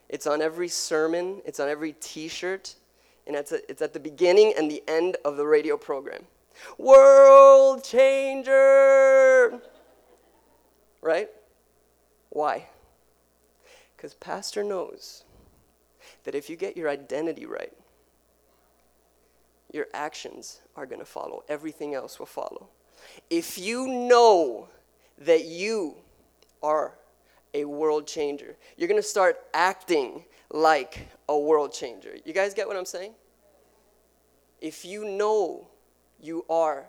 It's 0.10 0.26
on 0.26 0.42
every 0.42 0.68
sermon, 0.68 1.42
it's 1.46 1.60
on 1.60 1.70
every 1.70 1.94
t 1.94 2.28
shirt, 2.28 2.76
and 3.28 3.36
it's, 3.36 3.52
it's 3.52 3.82
at 3.82 3.94
the 3.94 4.00
beginning 4.00 4.54
and 4.58 4.70
the 4.70 4.84
end 4.88 5.18
of 5.24 5.38
the 5.38 5.46
radio 5.46 5.78
program. 5.78 6.24
World 6.78 7.84
changer! 7.84 9.62
Right? 11.02 11.30
Why? 12.30 12.68
Because 13.96 14.14
Pastor 14.16 14.64
knows 14.64 15.24
that 16.24 16.36
if 16.36 16.50
you 16.50 16.56
get 16.56 16.76
your 16.76 16.90
identity 16.90 17.46
right, 17.46 17.74
your 19.72 19.88
actions 19.94 20.62
are 20.76 20.86
going 20.86 21.00
to 21.00 21.06
follow. 21.06 21.44
Everything 21.50 21.96
else 21.96 22.20
will 22.20 22.26
follow. 22.26 22.70
If 23.30 23.58
you 23.58 23.88
know 23.88 24.68
that 25.18 25.46
you 25.46 25.96
are 26.62 26.94
a 27.54 27.66
world 27.66 28.08
changer, 28.08 28.56
you're 28.78 28.88
going 28.88 29.02
to 29.02 29.08
start 29.08 29.38
acting 29.54 30.24
like 30.50 31.08
a 31.28 31.38
world 31.38 31.74
changer. 31.74 32.16
You 32.26 32.34
guys 32.34 32.54
get 32.54 32.68
what 32.68 32.78
I'm 32.78 32.86
saying? 32.86 33.14
If 34.62 34.86
you 34.86 35.06
know 35.06 35.68
you 36.24 36.46
are 36.50 36.86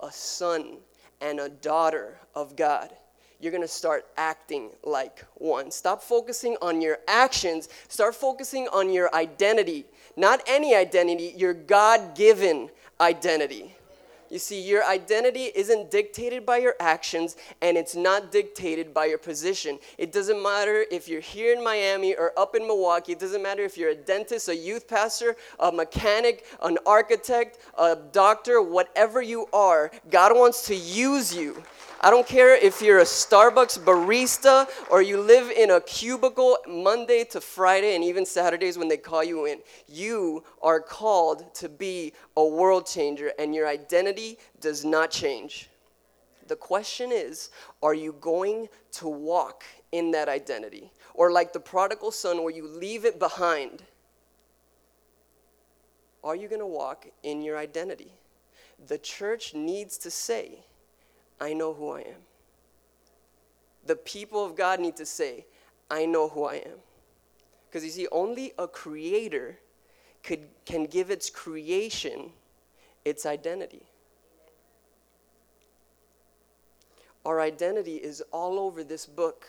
a 0.00 0.10
son 0.10 0.78
and 1.20 1.40
a 1.40 1.48
daughter 1.48 2.18
of 2.34 2.56
God, 2.56 2.90
you're 3.40 3.52
to 3.62 3.68
start 3.68 4.06
acting 4.16 4.70
like 4.84 5.24
one. 5.34 5.70
Stop 5.70 6.02
focusing 6.02 6.56
on 6.62 6.80
your 6.80 6.98
actions, 7.08 7.68
start 7.88 8.14
focusing 8.14 8.68
on 8.68 8.90
your 8.92 9.14
identity. 9.14 9.84
Not 10.16 10.42
any 10.46 10.74
identity, 10.74 11.34
your 11.36 11.54
God 11.54 12.14
given 12.14 12.70
identity. 13.00 13.74
You 14.30 14.38
see, 14.38 14.60
your 14.60 14.84
identity 14.84 15.50
isn't 15.56 15.90
dictated 15.90 16.46
by 16.46 16.58
your 16.58 16.76
actions 16.78 17.36
and 17.60 17.76
it's 17.76 17.96
not 17.96 18.30
dictated 18.30 18.94
by 18.94 19.06
your 19.06 19.18
position. 19.18 19.80
It 19.98 20.12
doesn't 20.12 20.40
matter 20.40 20.84
if 20.90 21.08
you're 21.08 21.20
here 21.20 21.52
in 21.52 21.64
Miami 21.64 22.14
or 22.14 22.32
up 22.38 22.54
in 22.54 22.64
Milwaukee. 22.64 23.12
It 23.12 23.18
doesn't 23.18 23.42
matter 23.42 23.64
if 23.64 23.76
you're 23.76 23.90
a 23.90 23.94
dentist, 23.94 24.48
a 24.48 24.54
youth 24.54 24.86
pastor, 24.86 25.36
a 25.58 25.72
mechanic, 25.72 26.46
an 26.62 26.78
architect, 26.86 27.58
a 27.76 27.96
doctor, 28.12 28.62
whatever 28.62 29.20
you 29.20 29.48
are, 29.52 29.90
God 30.10 30.36
wants 30.36 30.64
to 30.66 30.76
use 30.76 31.34
you. 31.34 31.62
I 32.02 32.08
don't 32.08 32.26
care 32.26 32.56
if 32.56 32.80
you're 32.80 33.00
a 33.00 33.04
Starbucks 33.04 33.80
barista 33.80 34.66
or 34.90 35.02
you 35.02 35.20
live 35.20 35.50
in 35.50 35.72
a 35.72 35.82
cubicle 35.82 36.56
Monday 36.66 37.24
to 37.24 37.42
Friday 37.42 37.94
and 37.94 38.02
even 38.02 38.24
Saturdays 38.24 38.78
when 38.78 38.88
they 38.88 38.96
call 38.96 39.22
you 39.22 39.44
in. 39.44 39.58
You 39.86 40.42
are 40.62 40.80
called 40.80 41.54
to 41.56 41.68
be 41.68 42.14
a 42.38 42.44
world 42.44 42.86
changer, 42.86 43.32
and 43.38 43.54
your 43.54 43.68
identity 43.68 44.38
does 44.62 44.82
not 44.82 45.10
change. 45.10 45.68
The 46.48 46.56
question 46.56 47.12
is 47.12 47.50
are 47.82 47.92
you 47.92 48.14
going 48.18 48.70
to 48.92 49.08
walk 49.08 49.64
in 49.92 50.10
that 50.12 50.28
identity? 50.30 50.90
Or, 51.12 51.30
like 51.30 51.52
the 51.52 51.60
prodigal 51.60 52.12
son, 52.12 52.42
where 52.42 52.54
you 52.54 52.66
leave 52.66 53.04
it 53.04 53.18
behind, 53.18 53.82
are 56.24 56.34
you 56.34 56.48
going 56.48 56.60
to 56.60 56.66
walk 56.66 57.06
in 57.22 57.42
your 57.42 57.58
identity? 57.58 58.14
The 58.86 58.96
church 58.96 59.52
needs 59.52 59.98
to 59.98 60.10
say, 60.10 60.60
I 61.40 61.54
know 61.54 61.72
who 61.72 61.92
I 61.92 62.00
am. 62.00 62.22
The 63.86 63.96
people 63.96 64.44
of 64.44 64.56
God 64.56 64.78
need 64.78 64.96
to 64.96 65.06
say, 65.06 65.46
I 65.90 66.06
know 66.06 66.28
who 66.28 66.44
I 66.44 66.56
am. 66.56 66.78
Because 67.68 67.84
you 67.84 67.90
see, 67.90 68.06
only 68.12 68.52
a 68.58 68.68
creator 68.68 69.58
could, 70.22 70.48
can 70.64 70.84
give 70.84 71.10
its 71.10 71.30
creation 71.30 72.32
its 73.04 73.24
identity. 73.24 73.86
Our 77.24 77.40
identity 77.40 77.96
is 77.96 78.22
all 78.32 78.58
over 78.58 78.82
this 78.82 79.06
book. 79.06 79.46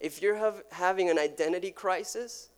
If 0.00 0.20
you're 0.20 0.36
have, 0.36 0.62
having 0.70 1.10
an 1.10 1.18
identity 1.18 1.70
crisis, 1.70 2.48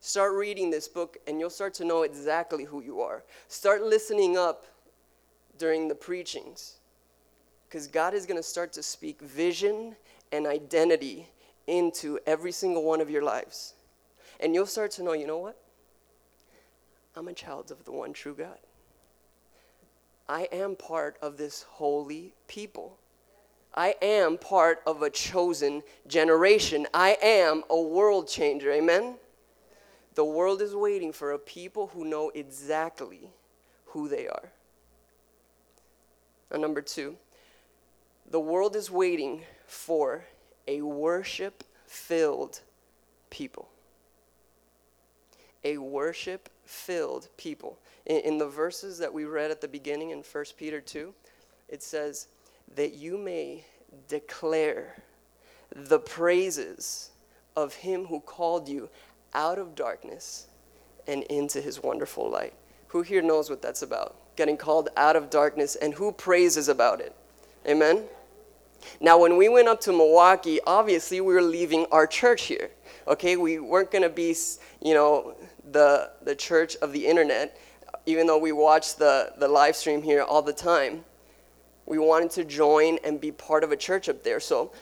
start 0.00 0.34
reading 0.34 0.70
this 0.70 0.88
book 0.88 1.18
and 1.26 1.38
you'll 1.38 1.50
start 1.50 1.74
to 1.74 1.84
know 1.84 2.02
exactly 2.02 2.64
who 2.64 2.82
you 2.82 3.00
are. 3.00 3.24
Start 3.48 3.82
listening 3.82 4.36
up 4.36 4.66
during 5.58 5.88
the 5.88 5.94
preachings. 5.94 6.78
Because 7.68 7.86
God 7.86 8.14
is 8.14 8.26
going 8.26 8.38
to 8.38 8.42
start 8.42 8.72
to 8.74 8.82
speak 8.82 9.20
vision 9.20 9.96
and 10.32 10.46
identity 10.46 11.28
into 11.66 12.18
every 12.26 12.52
single 12.52 12.84
one 12.84 13.00
of 13.00 13.10
your 13.10 13.22
lives. 13.22 13.74
And 14.40 14.54
you'll 14.54 14.66
start 14.66 14.90
to 14.92 15.02
know, 15.02 15.12
you 15.12 15.26
know 15.26 15.38
what? 15.38 15.58
I'm 17.16 17.28
a 17.28 17.32
child 17.32 17.70
of 17.70 17.84
the 17.84 17.92
one 17.92 18.12
true 18.12 18.34
God. 18.34 18.58
I 20.28 20.48
am 20.52 20.76
part 20.76 21.16
of 21.22 21.36
this 21.36 21.62
holy 21.62 22.34
people. 22.46 22.98
I 23.74 23.94
am 24.02 24.38
part 24.38 24.82
of 24.86 25.02
a 25.02 25.10
chosen 25.10 25.82
generation. 26.06 26.86
I 26.92 27.16
am 27.22 27.62
a 27.70 27.80
world 27.80 28.28
changer. 28.28 28.72
Amen? 28.72 29.16
The 30.14 30.24
world 30.24 30.62
is 30.62 30.74
waiting 30.74 31.12
for 31.12 31.32
a 31.32 31.38
people 31.38 31.88
who 31.88 32.04
know 32.04 32.30
exactly 32.34 33.28
who 33.86 34.08
they 34.08 34.26
are. 34.26 34.50
And 36.50 36.62
number 36.62 36.80
two, 36.80 37.16
the 38.30 38.40
world 38.40 38.76
is 38.76 38.90
waiting 38.90 39.42
for 39.66 40.24
a 40.66 40.80
worship 40.82 41.64
filled 41.86 42.60
people. 43.30 43.68
A 45.64 45.78
worship 45.78 46.48
filled 46.64 47.28
people. 47.36 47.78
In, 48.06 48.20
in, 48.20 48.38
the 48.38 48.48
verses 48.48 48.98
that 48.98 49.12
we 49.12 49.24
read 49.24 49.50
at 49.50 49.60
the 49.60 49.68
beginning 49.68 50.10
in 50.10 50.18
1 50.18 50.44
Peter 50.56 50.80
2, 50.80 51.12
it 51.68 51.82
says, 51.82 52.28
That 52.74 52.94
you 52.94 53.18
may 53.18 53.64
declare 54.08 54.96
the 55.74 55.98
praises 55.98 57.10
of 57.56 57.74
him 57.74 58.06
who 58.06 58.20
called 58.20 58.68
you 58.68 58.88
out 59.34 59.58
of 59.58 59.74
darkness 59.74 60.46
and 61.06 61.22
into 61.24 61.60
his 61.60 61.82
wonderful 61.82 62.30
light. 62.30 62.54
Who 62.88 63.02
here 63.02 63.22
knows 63.22 63.50
what 63.50 63.62
that's 63.62 63.82
about? 63.82 64.16
Getting 64.36 64.56
called 64.56 64.88
out 64.96 65.16
of 65.16 65.30
darkness, 65.30 65.76
and 65.76 65.94
who 65.94 66.12
praises 66.12 66.68
about 66.68 67.00
it? 67.00 67.14
Amen? 67.66 68.04
Now, 69.00 69.18
when 69.18 69.36
we 69.36 69.48
went 69.48 69.68
up 69.68 69.80
to 69.82 69.92
Milwaukee, 69.92 70.60
obviously 70.66 71.20
we 71.20 71.34
were 71.34 71.42
leaving 71.42 71.86
our 71.92 72.06
church 72.06 72.44
here. 72.44 72.70
Okay, 73.08 73.36
we 73.36 73.58
weren't 73.58 73.90
going 73.90 74.02
to 74.02 74.08
be, 74.08 74.34
you 74.82 74.94
know, 74.94 75.36
the, 75.70 76.10
the 76.22 76.34
church 76.34 76.76
of 76.76 76.92
the 76.92 77.06
internet, 77.06 77.58
even 78.06 78.26
though 78.26 78.38
we 78.38 78.52
watched 78.52 78.98
the, 78.98 79.32
the 79.38 79.48
live 79.48 79.76
stream 79.76 80.02
here 80.02 80.22
all 80.22 80.42
the 80.42 80.52
time. 80.52 81.04
We 81.86 81.98
wanted 81.98 82.30
to 82.32 82.44
join 82.44 82.98
and 83.04 83.20
be 83.20 83.30
part 83.30 83.62
of 83.62 83.70
a 83.70 83.76
church 83.76 84.08
up 84.08 84.24
there. 84.24 84.40
So, 84.40 84.72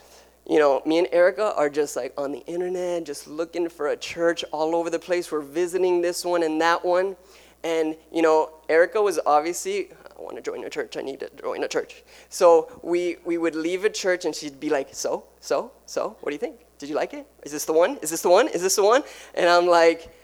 you 0.48 0.58
know, 0.58 0.82
me 0.86 0.98
and 0.98 1.08
Erica 1.12 1.54
are 1.54 1.70
just 1.70 1.96
like 1.96 2.12
on 2.16 2.32
the 2.32 2.40
internet, 2.46 3.04
just 3.04 3.26
looking 3.26 3.68
for 3.68 3.88
a 3.88 3.96
church 3.96 4.44
all 4.52 4.74
over 4.74 4.90
the 4.90 4.98
place. 4.98 5.30
We're 5.30 5.40
visiting 5.40 6.00
this 6.00 6.24
one 6.24 6.42
and 6.42 6.60
that 6.60 6.84
one. 6.84 7.16
And, 7.62 7.96
you 8.12 8.20
know, 8.20 8.52
Erica 8.68 9.00
was 9.00 9.18
obviously, 9.24 9.88
I 10.18 10.22
want 10.22 10.36
to 10.36 10.42
join 10.42 10.64
a 10.64 10.70
church. 10.70 10.96
I 10.96 11.02
need 11.02 11.20
to 11.20 11.30
join 11.40 11.64
a 11.64 11.68
church. 11.68 12.04
So 12.28 12.80
we, 12.82 13.16
we 13.24 13.38
would 13.38 13.54
leave 13.54 13.84
a 13.84 13.90
church 13.90 14.24
and 14.24 14.34
she'd 14.34 14.60
be 14.60 14.70
like, 14.70 14.88
So, 14.92 15.24
so, 15.40 15.72
so, 15.86 16.16
what 16.20 16.30
do 16.30 16.34
you 16.34 16.38
think? 16.38 16.60
Did 16.78 16.88
you 16.88 16.94
like 16.94 17.14
it? 17.14 17.26
Is 17.42 17.52
this 17.52 17.64
the 17.64 17.72
one? 17.72 17.98
Is 17.98 18.10
this 18.10 18.22
the 18.22 18.30
one? 18.30 18.48
Is 18.48 18.62
this 18.62 18.76
the 18.76 18.84
one? 18.84 19.02
And 19.34 19.48
I'm 19.48 19.66
like, 19.66 20.14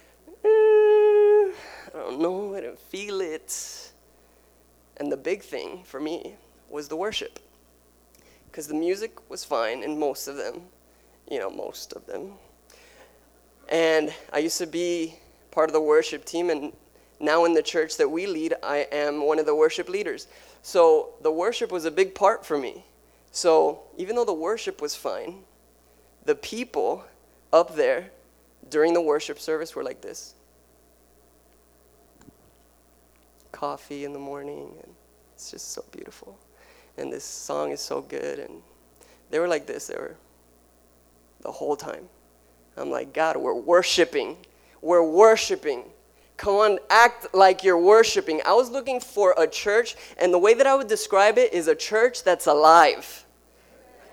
eh, 0.45 0.49
I 0.49 1.93
don't 1.95 2.21
know. 2.21 2.55
I 2.55 2.61
don't 2.61 2.79
feel 2.79 3.21
it. 3.21 3.93
And 4.99 5.11
the 5.11 5.17
big 5.17 5.43
thing 5.43 5.83
for 5.85 6.01
me 6.01 6.37
was 6.69 6.89
the 6.89 6.97
worship. 6.97 7.39
Because 8.47 8.67
the 8.67 8.75
music 8.75 9.31
was 9.31 9.45
fine 9.45 9.83
in 9.83 9.99
most 9.99 10.29
of 10.29 10.37
them, 10.37 10.63
you 11.31 11.39
know, 11.39 11.51
most 11.51 11.93
of 11.93 12.05
them. 12.07 12.33
And 13.69 14.13
I 14.33 14.39
used 14.39 14.59
to 14.59 14.67
be 14.67 15.15
part 15.53 15.69
of 15.69 15.73
the 15.73 15.81
worship 15.81 16.25
team, 16.25 16.51
and 16.51 16.73
now 17.21 17.45
in 17.45 17.55
the 17.55 17.63
church 17.63 17.97
that 17.99 18.09
we 18.09 18.27
lead, 18.27 18.55
I 18.63 18.87
am 18.91 19.25
one 19.25 19.39
of 19.39 19.47
the 19.47 19.55
worship 19.55 19.89
leaders. 19.89 20.27
So 20.63 21.11
the 21.23 21.31
worship 21.31 21.71
was 21.71 21.85
a 21.85 21.91
big 21.91 22.15
part 22.15 22.45
for 22.45 22.59
me. 22.59 22.85
So 23.31 23.83
even 23.97 24.17
though 24.17 24.25
the 24.25 24.33
worship 24.33 24.81
was 24.81 24.95
fine, 24.97 25.43
the 26.25 26.35
people 26.35 27.05
up 27.53 27.77
there 27.77 28.11
during 28.69 28.95
the 28.95 29.01
worship 29.01 29.39
service 29.39 29.75
were 29.75 29.85
like 29.85 30.01
this 30.01 30.35
coffee 33.53 34.05
in 34.05 34.13
the 34.13 34.19
morning, 34.19 34.73
and 34.83 34.95
it's 35.35 35.51
just 35.51 35.73
so 35.73 35.85
beautiful. 35.93 36.39
And 36.97 37.13
this 37.13 37.25
song 37.25 37.73
is 37.73 37.81
so 37.81 38.01
good. 38.01 38.39
And 38.39 38.63
they 39.31 39.39
were 39.39 39.49
like 39.49 39.67
this, 39.67 39.87
they 39.87 39.97
were 39.97 40.17
the 41.43 41.53
whole 41.53 41.77
time. 41.77 42.09
I'm 42.77 42.91
like, 42.91 43.13
God, 43.13 43.37
we're 43.37 43.55
worshiping. 43.55 44.37
We're 44.81 45.03
worshiping. 45.03 45.85
Come 46.41 46.55
on, 46.55 46.79
act 46.89 47.35
like 47.35 47.63
you're 47.63 47.77
worshiping. 47.77 48.41
I 48.47 48.55
was 48.55 48.71
looking 48.71 48.99
for 48.99 49.35
a 49.37 49.47
church, 49.47 49.95
and 50.17 50.33
the 50.33 50.39
way 50.39 50.55
that 50.55 50.67
I 50.67 50.75
would 50.75 50.89
describe 50.89 51.37
it 51.37 51.53
is 51.53 51.69
a 51.69 51.75
church 51.75 52.25
that's 52.25 52.47
alive. 52.47 53.27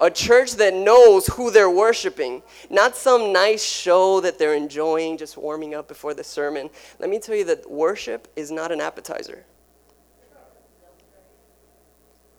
A 0.01 0.11
church 0.11 0.55
that 0.55 0.73
knows 0.73 1.27
who 1.27 1.51
they're 1.51 1.69
worshiping, 1.69 2.43
not 2.69 2.97
some 2.97 3.31
nice 3.31 3.63
show 3.63 4.19
that 4.19 4.37
they're 4.37 4.55
enjoying, 4.55 5.17
just 5.17 5.37
warming 5.37 5.73
up 5.73 5.87
before 5.87 6.13
the 6.13 6.23
sermon. 6.25 6.69
Let 6.99 7.09
me 7.09 7.17
tell 7.17 7.33
you 7.33 7.45
that 7.45 7.71
worship 7.71 8.27
is 8.35 8.51
not 8.51 8.73
an 8.73 8.81
appetizer. 8.81 9.45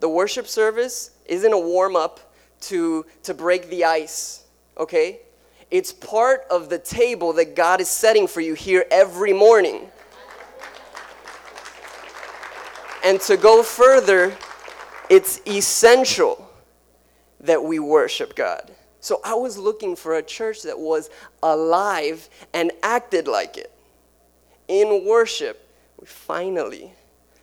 The 0.01 0.09
worship 0.11 0.49
service 0.49 1.13
isn't 1.25 1.53
a 1.55 1.59
warm 1.59 1.97
up 1.97 2.35
to, 2.61 3.07
to 3.23 3.33
break 3.33 3.71
the 3.71 3.87
ice, 3.87 4.45
okay? 4.77 5.21
It's 5.71 5.93
part 5.93 6.45
of 6.51 6.69
the 6.69 6.79
table 6.79 7.33
that 7.35 7.55
God 7.55 7.81
is 7.81 7.89
setting 7.89 8.27
for 8.27 8.41
you 8.41 8.55
here 8.55 8.87
every 8.91 9.33
morning. 9.33 9.91
And 13.05 13.21
to 13.23 13.37
go 13.37 13.63
further, 13.63 14.37
it's 15.09 15.41
essential 15.47 16.51
that 17.41 17.63
we 17.63 17.79
worship 17.79 18.35
God. 18.35 18.71
So 19.01 19.21
I 19.25 19.35
was 19.35 19.57
looking 19.57 19.95
for 19.95 20.17
a 20.17 20.23
church 20.23 20.63
that 20.63 20.79
was 20.79 21.11
alive 21.43 22.29
and 22.53 22.73
acted 22.83 23.29
like 23.29 23.57
it. 23.57 23.73
In 24.67 25.07
worship, 25.07 25.67
we 26.01 26.07
finally 26.07 26.93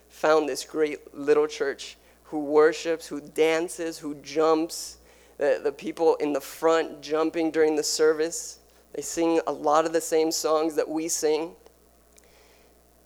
found 0.09 0.49
this 0.49 0.65
great 0.65 1.15
little 1.15 1.47
church 1.47 1.97
who 2.25 2.39
worships, 2.39 3.07
who 3.07 3.21
dances, 3.21 3.97
who 3.97 4.15
jumps. 4.15 4.97
The, 5.37 5.59
the 5.63 5.71
people 5.71 6.15
in 6.15 6.33
the 6.33 6.41
front 6.41 7.01
jumping 7.01 7.51
during 7.51 7.75
the 7.75 7.83
service. 7.83 8.59
They 8.93 9.01
sing 9.01 9.41
a 9.47 9.51
lot 9.51 9.85
of 9.85 9.93
the 9.93 10.01
same 10.01 10.31
songs 10.31 10.75
that 10.75 10.87
we 10.87 11.07
sing. 11.07 11.51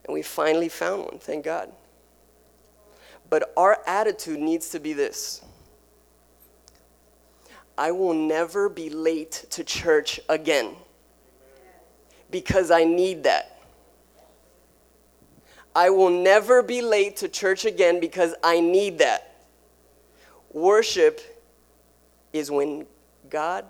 And 0.05 0.13
we 0.13 0.21
finally 0.21 0.69
found 0.69 1.03
one, 1.03 1.19
thank 1.19 1.45
God. 1.45 1.71
But 3.29 3.53
our 3.57 3.79
attitude 3.85 4.39
needs 4.39 4.69
to 4.69 4.79
be 4.79 4.93
this 4.93 5.41
I 7.77 7.91
will 7.91 8.13
never 8.13 8.67
be 8.67 8.89
late 8.89 9.45
to 9.51 9.63
church 9.63 10.19
again 10.27 10.75
because 12.29 12.71
I 12.71 12.83
need 12.83 13.23
that. 13.23 13.61
I 15.73 15.89
will 15.89 16.09
never 16.09 16.61
be 16.61 16.81
late 16.81 17.15
to 17.17 17.29
church 17.29 17.63
again 17.63 18.01
because 18.01 18.35
I 18.43 18.59
need 18.59 18.97
that. 18.97 19.45
Worship 20.51 21.21
is 22.33 22.51
when 22.51 22.85
God 23.29 23.65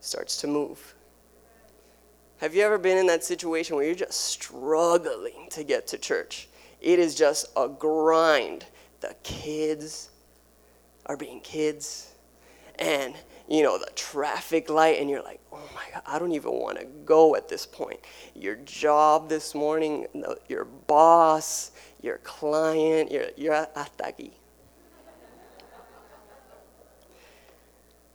starts 0.00 0.40
to 0.40 0.46
move. 0.46 0.94
Have 2.38 2.54
you 2.54 2.62
ever 2.62 2.78
been 2.78 2.98
in 2.98 3.06
that 3.06 3.24
situation 3.24 3.76
where 3.76 3.84
you're 3.84 3.94
just 3.94 4.20
struggling 4.20 5.48
to 5.50 5.64
get 5.64 5.86
to 5.88 5.98
church? 5.98 6.48
It 6.80 6.98
is 6.98 7.14
just 7.14 7.46
a 7.56 7.68
grind. 7.68 8.66
The 9.00 9.14
kids 9.22 10.10
are 11.06 11.16
being 11.16 11.40
kids 11.40 12.12
and 12.78 13.14
you 13.48 13.62
know 13.62 13.78
the 13.78 13.90
traffic 13.94 14.70
light 14.70 14.98
and 15.00 15.08
you're 15.08 15.22
like 15.22 15.40
oh 15.52 15.70
my 15.74 15.84
god 15.92 16.02
i 16.06 16.18
don't 16.18 16.32
even 16.32 16.52
want 16.52 16.78
to 16.78 16.84
go 17.04 17.36
at 17.36 17.48
this 17.48 17.66
point 17.66 18.00
your 18.34 18.56
job 18.56 19.28
this 19.28 19.54
morning 19.54 20.06
your 20.48 20.64
boss 20.64 21.72
your 22.00 22.18
client 22.18 23.12
your, 23.12 23.26
your 23.36 23.54
ataki 23.76 24.30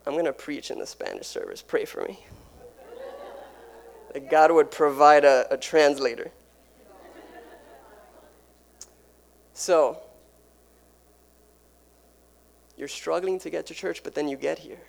i'm 0.09 0.15
going 0.15 0.25
to 0.25 0.33
preach 0.33 0.71
in 0.71 0.79
the 0.79 0.87
spanish 0.87 1.27
service 1.27 1.61
pray 1.61 1.85
for 1.85 2.01
me 2.03 2.19
that 4.13 4.29
god 4.29 4.51
would 4.51 4.69
provide 4.71 5.23
a, 5.23 5.45
a 5.51 5.57
translator 5.57 6.31
so 9.53 10.01
you're 12.79 12.87
struggling 12.87 13.37
to 13.39 13.49
get 13.49 13.65
to 13.65 13.73
church, 13.73 14.03
but 14.03 14.15
then 14.15 14.29
you 14.29 14.37
get 14.37 14.57
here. 14.57 14.79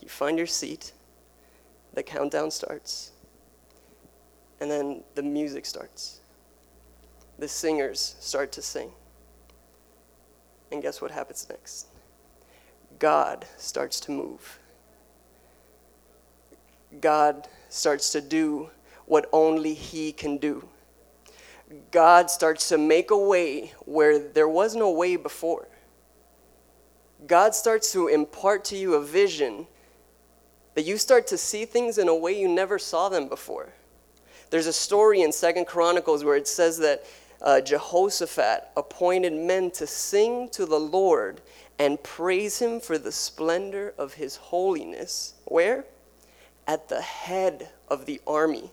You 0.00 0.08
find 0.08 0.36
your 0.36 0.48
seat, 0.48 0.92
the 1.94 2.02
countdown 2.02 2.50
starts, 2.50 3.12
and 4.60 4.68
then 4.68 5.04
the 5.14 5.22
music 5.22 5.64
starts. 5.64 6.18
The 7.38 7.46
singers 7.46 8.16
start 8.18 8.50
to 8.52 8.62
sing. 8.62 8.90
And 10.72 10.82
guess 10.82 11.00
what 11.00 11.12
happens 11.12 11.46
next? 11.48 11.86
God 13.02 13.46
starts 13.56 13.98
to 14.02 14.12
move. 14.12 14.60
God 17.00 17.48
starts 17.68 18.12
to 18.12 18.20
do 18.20 18.70
what 19.06 19.28
only 19.32 19.74
He 19.74 20.12
can 20.12 20.36
do. 20.36 20.68
God 21.90 22.30
starts 22.30 22.68
to 22.68 22.78
make 22.78 23.10
a 23.10 23.18
way 23.18 23.72
where 23.86 24.20
there 24.20 24.46
was 24.46 24.76
no 24.76 24.88
way 24.92 25.16
before. 25.16 25.66
God 27.26 27.56
starts 27.56 27.90
to 27.90 28.06
impart 28.06 28.64
to 28.66 28.76
you 28.76 28.94
a 28.94 29.02
vision 29.02 29.66
that 30.74 30.84
you 30.84 30.96
start 30.96 31.26
to 31.26 31.36
see 31.36 31.64
things 31.64 31.98
in 31.98 32.06
a 32.06 32.14
way 32.14 32.40
you 32.40 32.46
never 32.46 32.78
saw 32.78 33.08
them 33.08 33.28
before. 33.28 33.72
There's 34.50 34.68
a 34.68 34.72
story 34.72 35.22
in 35.22 35.32
Second 35.32 35.66
Chronicles 35.66 36.22
where 36.22 36.36
it 36.36 36.46
says 36.46 36.78
that 36.78 37.04
uh, 37.40 37.60
Jehoshaphat 37.60 38.68
appointed 38.76 39.32
men 39.32 39.72
to 39.72 39.88
sing 39.88 40.48
to 40.50 40.66
the 40.66 40.78
Lord 40.78 41.40
and 41.78 42.02
praise 42.02 42.58
him 42.58 42.80
for 42.80 42.98
the 42.98 43.12
splendor 43.12 43.94
of 43.98 44.14
his 44.14 44.36
holiness. 44.36 45.34
Where? 45.44 45.84
At 46.66 46.88
the 46.88 47.00
head 47.00 47.70
of 47.88 48.06
the 48.06 48.20
army. 48.26 48.70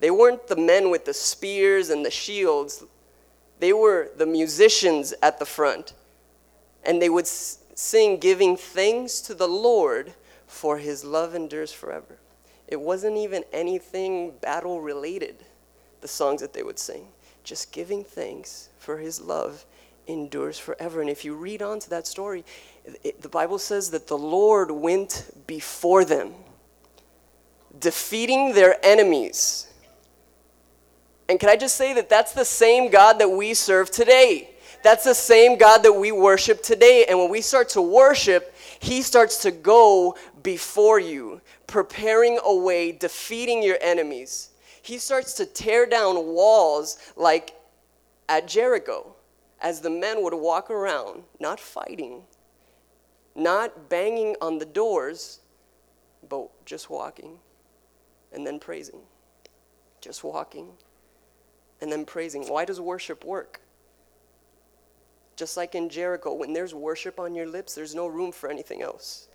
They 0.00 0.10
weren't 0.10 0.46
the 0.46 0.56
men 0.56 0.90
with 0.90 1.04
the 1.04 1.14
spears 1.14 1.90
and 1.90 2.04
the 2.04 2.10
shields, 2.10 2.84
they 3.58 3.72
were 3.72 4.10
the 4.16 4.26
musicians 4.26 5.12
at 5.22 5.38
the 5.38 5.46
front. 5.46 5.94
And 6.84 7.02
they 7.02 7.08
would 7.08 7.26
sing, 7.26 8.18
giving 8.18 8.56
thanks 8.56 9.20
to 9.22 9.34
the 9.34 9.48
Lord, 9.48 10.14
for 10.46 10.78
his 10.78 11.04
love 11.04 11.34
endures 11.34 11.72
forever. 11.72 12.18
It 12.68 12.80
wasn't 12.80 13.16
even 13.16 13.44
anything 13.52 14.32
battle 14.40 14.80
related, 14.80 15.44
the 16.00 16.08
songs 16.08 16.40
that 16.40 16.52
they 16.52 16.62
would 16.62 16.78
sing. 16.78 17.08
Just 17.42 17.72
giving 17.72 18.04
thanks 18.04 18.68
for 18.78 18.98
his 18.98 19.20
love 19.20 19.64
endures 20.08 20.58
forever. 20.58 21.00
And 21.00 21.10
if 21.10 21.24
you 21.24 21.34
read 21.34 21.62
on 21.62 21.78
to 21.80 21.90
that 21.90 22.06
story, 22.06 22.44
it, 23.04 23.22
the 23.22 23.28
Bible 23.28 23.58
says 23.58 23.90
that 23.90 24.06
the 24.06 24.18
Lord 24.18 24.70
went 24.70 25.30
before 25.46 26.04
them, 26.04 26.32
defeating 27.78 28.54
their 28.54 28.76
enemies 28.82 29.68
and 31.28 31.38
can 31.38 31.50
I 31.50 31.56
just 31.56 31.76
say 31.76 31.92
that 31.94 32.08
that's 32.08 32.32
the 32.32 32.44
same 32.44 32.90
God 32.90 33.18
that 33.18 33.28
we 33.28 33.52
serve 33.52 33.90
today? 33.90 34.50
That's 34.82 35.04
the 35.04 35.14
same 35.14 35.58
God 35.58 35.82
that 35.82 35.92
we 35.92 36.10
worship 36.10 36.62
today. 36.62 37.04
And 37.08 37.18
when 37.18 37.30
we 37.30 37.42
start 37.42 37.68
to 37.70 37.82
worship, 37.82 38.54
He 38.80 39.02
starts 39.02 39.42
to 39.42 39.50
go 39.50 40.16
before 40.42 40.98
you, 40.98 41.42
preparing 41.66 42.38
a 42.42 42.54
way, 42.54 42.92
defeating 42.92 43.62
your 43.62 43.76
enemies. 43.82 44.50
He 44.80 44.96
starts 44.96 45.34
to 45.34 45.44
tear 45.44 45.84
down 45.84 46.26
walls 46.26 46.98
like 47.16 47.54
at 48.28 48.48
Jericho 48.48 49.14
as 49.60 49.80
the 49.80 49.90
men 49.90 50.22
would 50.22 50.34
walk 50.34 50.70
around, 50.70 51.24
not 51.40 51.58
fighting, 51.58 52.22
not 53.34 53.88
banging 53.88 54.36
on 54.40 54.58
the 54.58 54.64
doors, 54.64 55.40
but 56.28 56.48
just 56.64 56.90
walking 56.90 57.38
and 58.32 58.46
then 58.46 58.58
praising. 58.58 59.00
Just 60.00 60.22
walking 60.22 60.68
and 61.80 61.90
then 61.90 62.04
praising. 62.04 62.44
Why 62.44 62.64
does 62.64 62.80
worship 62.80 63.24
work? 63.24 63.60
Just 65.36 65.56
like 65.56 65.74
in 65.74 65.88
Jericho, 65.88 66.34
when 66.34 66.52
there's 66.52 66.74
worship 66.74 67.20
on 67.20 67.34
your 67.34 67.46
lips, 67.46 67.74
there's 67.74 67.94
no 67.94 68.06
room 68.06 68.32
for 68.32 68.50
anything 68.50 68.82
else. 68.82 69.28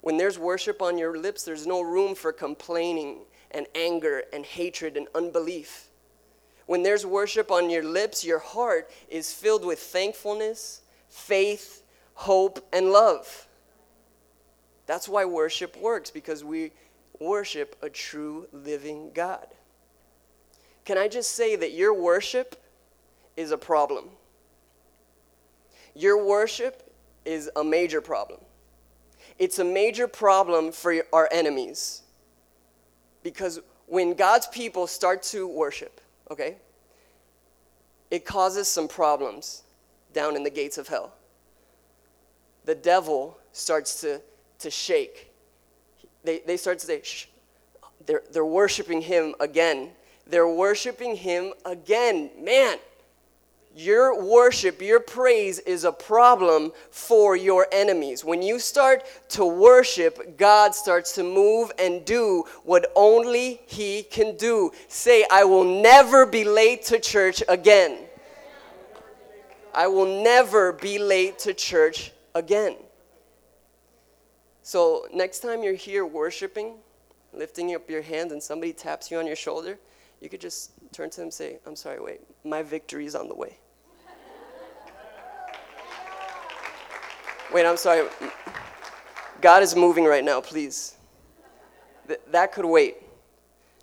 When 0.00 0.16
there's 0.16 0.38
worship 0.38 0.80
on 0.80 0.96
your 0.96 1.18
lips, 1.18 1.42
there's 1.42 1.66
no 1.66 1.80
room 1.80 2.14
for 2.14 2.32
complaining 2.32 3.22
and 3.50 3.66
anger 3.74 4.22
and 4.32 4.44
hatred 4.44 4.96
and 4.96 5.08
unbelief. 5.14 5.87
When 6.68 6.82
there's 6.82 7.06
worship 7.06 7.50
on 7.50 7.70
your 7.70 7.82
lips, 7.82 8.22
your 8.22 8.40
heart 8.40 8.90
is 9.08 9.32
filled 9.32 9.64
with 9.64 9.78
thankfulness, 9.78 10.82
faith, 11.08 11.82
hope, 12.12 12.62
and 12.74 12.92
love. 12.92 13.48
That's 14.84 15.08
why 15.08 15.24
worship 15.24 15.78
works, 15.78 16.10
because 16.10 16.44
we 16.44 16.72
worship 17.18 17.74
a 17.80 17.88
true 17.88 18.48
living 18.52 19.12
God. 19.14 19.46
Can 20.84 20.98
I 20.98 21.08
just 21.08 21.30
say 21.30 21.56
that 21.56 21.72
your 21.72 21.94
worship 21.94 22.62
is 23.34 23.50
a 23.50 23.56
problem? 23.56 24.10
Your 25.94 26.22
worship 26.22 26.92
is 27.24 27.50
a 27.56 27.64
major 27.64 28.02
problem. 28.02 28.40
It's 29.38 29.58
a 29.58 29.64
major 29.64 30.06
problem 30.06 30.72
for 30.72 30.96
our 31.14 31.30
enemies. 31.32 32.02
Because 33.22 33.58
when 33.86 34.12
God's 34.12 34.48
people 34.48 34.86
start 34.86 35.22
to 35.22 35.48
worship, 35.48 36.02
okay, 36.30 36.56
it 38.10 38.24
causes 38.24 38.68
some 38.68 38.88
problems 38.88 39.62
down 40.12 40.36
in 40.36 40.42
the 40.42 40.50
gates 40.50 40.78
of 40.78 40.88
hell. 40.88 41.12
The 42.64 42.74
devil 42.74 43.38
starts 43.52 44.00
to, 44.02 44.20
to 44.60 44.70
shake. 44.70 45.32
They, 46.24 46.40
they 46.46 46.56
start 46.56 46.78
to 46.80 46.86
say, 46.86 47.00
Shh, 47.02 47.26
they're, 48.06 48.22
they're 48.32 48.44
worshiping 48.44 49.02
him 49.02 49.34
again 49.40 49.90
they're 50.28 50.48
worshiping 50.48 51.16
Him 51.16 51.54
again. 51.64 52.30
Man, 52.38 52.78
your 53.78 54.20
worship, 54.20 54.82
your 54.82 54.98
praise 54.98 55.60
is 55.60 55.84
a 55.84 55.92
problem 55.92 56.72
for 56.90 57.36
your 57.36 57.66
enemies. 57.70 58.24
When 58.24 58.42
you 58.42 58.58
start 58.58 59.04
to 59.30 59.46
worship, 59.46 60.36
God 60.36 60.74
starts 60.74 61.14
to 61.14 61.22
move 61.22 61.70
and 61.78 62.04
do 62.04 62.44
what 62.64 62.90
only 62.96 63.60
He 63.66 64.02
can 64.02 64.36
do. 64.36 64.72
Say, 64.88 65.24
I 65.30 65.44
will 65.44 65.64
never 65.64 66.26
be 66.26 66.44
late 66.44 66.82
to 66.86 66.98
church 66.98 67.42
again. 67.48 67.98
I 69.72 69.86
will 69.86 70.22
never 70.24 70.72
be 70.72 70.98
late 70.98 71.38
to 71.40 71.54
church 71.54 72.10
again. 72.34 72.76
So, 74.62 75.06
next 75.14 75.38
time 75.38 75.62
you're 75.62 75.74
here 75.74 76.04
worshiping, 76.04 76.74
lifting 77.32 77.74
up 77.74 77.88
your 77.88 78.02
hands, 78.02 78.32
and 78.32 78.42
somebody 78.42 78.72
taps 78.72 79.10
you 79.10 79.18
on 79.18 79.26
your 79.26 79.36
shoulder, 79.36 79.78
you 80.20 80.28
could 80.28 80.40
just 80.40 80.72
turn 80.92 81.10
to 81.10 81.16
them 81.18 81.24
and 81.26 81.32
say, 81.32 81.58
I'm 81.64 81.76
sorry, 81.76 82.00
wait, 82.00 82.20
my 82.44 82.62
victory 82.62 83.06
is 83.06 83.14
on 83.14 83.28
the 83.28 83.34
way. 83.36 83.56
Wait, 87.52 87.64
I'm 87.64 87.76
sorry. 87.76 88.06
God 89.40 89.62
is 89.62 89.74
moving 89.74 90.04
right 90.04 90.24
now, 90.24 90.40
please. 90.40 90.96
Th- 92.06 92.20
that 92.30 92.52
could 92.52 92.66
wait. 92.66 92.96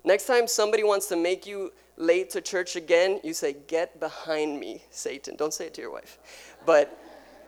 Next 0.04 0.26
time 0.26 0.46
somebody 0.46 0.84
wants 0.84 1.06
to 1.08 1.16
make 1.16 1.46
you 1.46 1.72
late 1.96 2.30
to 2.30 2.40
church 2.40 2.76
again, 2.76 3.20
you 3.24 3.34
say, 3.34 3.56
Get 3.66 3.98
behind 3.98 4.60
me, 4.60 4.84
Satan. 4.90 5.34
Don't 5.36 5.52
say 5.52 5.66
it 5.66 5.74
to 5.74 5.80
your 5.80 5.90
wife. 5.90 6.54
But 6.64 6.96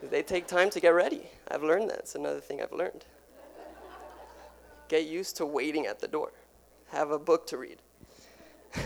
they 0.02 0.22
take 0.22 0.48
time 0.48 0.70
to 0.70 0.80
get 0.80 0.90
ready. 0.90 1.22
I've 1.48 1.62
learned 1.62 1.90
that. 1.90 1.98
It's 2.00 2.16
another 2.16 2.40
thing 2.40 2.60
I've 2.60 2.72
learned. 2.72 3.04
Get 4.88 5.06
used 5.06 5.36
to 5.36 5.46
waiting 5.46 5.86
at 5.86 6.00
the 6.00 6.08
door. 6.08 6.32
Have 6.88 7.12
a 7.12 7.18
book 7.18 7.46
to 7.48 7.58
read. 7.58 7.78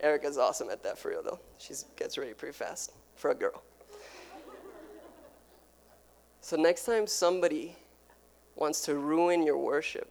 Erica's 0.00 0.38
awesome 0.38 0.70
at 0.70 0.82
that 0.82 0.98
for 0.98 1.10
real, 1.10 1.22
though. 1.22 1.38
She 1.58 1.74
gets 1.96 2.18
ready 2.18 2.32
pretty 2.34 2.54
fast 2.54 2.92
for 3.14 3.30
a 3.30 3.34
girl. 3.34 3.62
So, 6.44 6.56
next 6.56 6.84
time 6.84 7.06
somebody 7.06 7.76
wants 8.56 8.80
to 8.82 8.96
ruin 8.96 9.44
your 9.44 9.56
worship, 9.56 10.10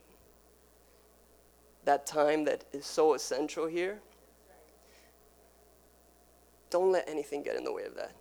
that 1.84 2.08
time 2.08 2.46
that 2.46 2.64
is 2.72 2.86
so 2.86 3.16
essential 3.16 3.68
here, 3.68 4.00
don't 6.70 6.90
let 6.90 7.08
anything 7.10 7.44
get 7.44 7.58
in 7.58 7.66
the 7.66 7.74
way 7.74 7.84
of 7.84 7.96
that. 7.96 8.14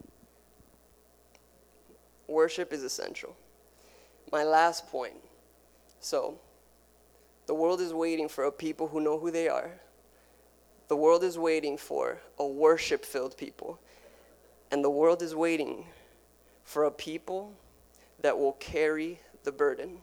Worship 2.27 2.73
is 2.73 2.83
essential. 2.83 3.37
My 4.33 4.43
last 4.43 4.89
point. 4.89 5.15
So, 6.01 6.35
the 7.47 7.55
world 7.55 7.81
is 7.81 7.95
waiting 7.95 8.29
for 8.29 8.45
a 8.45 8.53
people 8.53 8.89
who 8.89 9.01
know 9.01 9.21
who 9.21 9.31
they 9.31 9.49
are. 9.49 9.71
The 10.89 10.97
world 10.97 11.23
is 11.23 11.39
waiting 11.39 11.79
for 11.79 12.19
a 12.41 12.47
worship 12.47 13.05
filled 13.05 13.37
people. 13.37 13.79
And 14.73 14.83
the 14.83 14.91
world 14.91 15.23
is 15.23 15.37
waiting 15.37 15.87
for 16.65 16.85
a 16.85 16.91
people 16.91 17.55
that 18.21 18.39
will 18.39 18.53
carry 18.55 19.21
the 19.45 19.53
burden. 19.53 19.99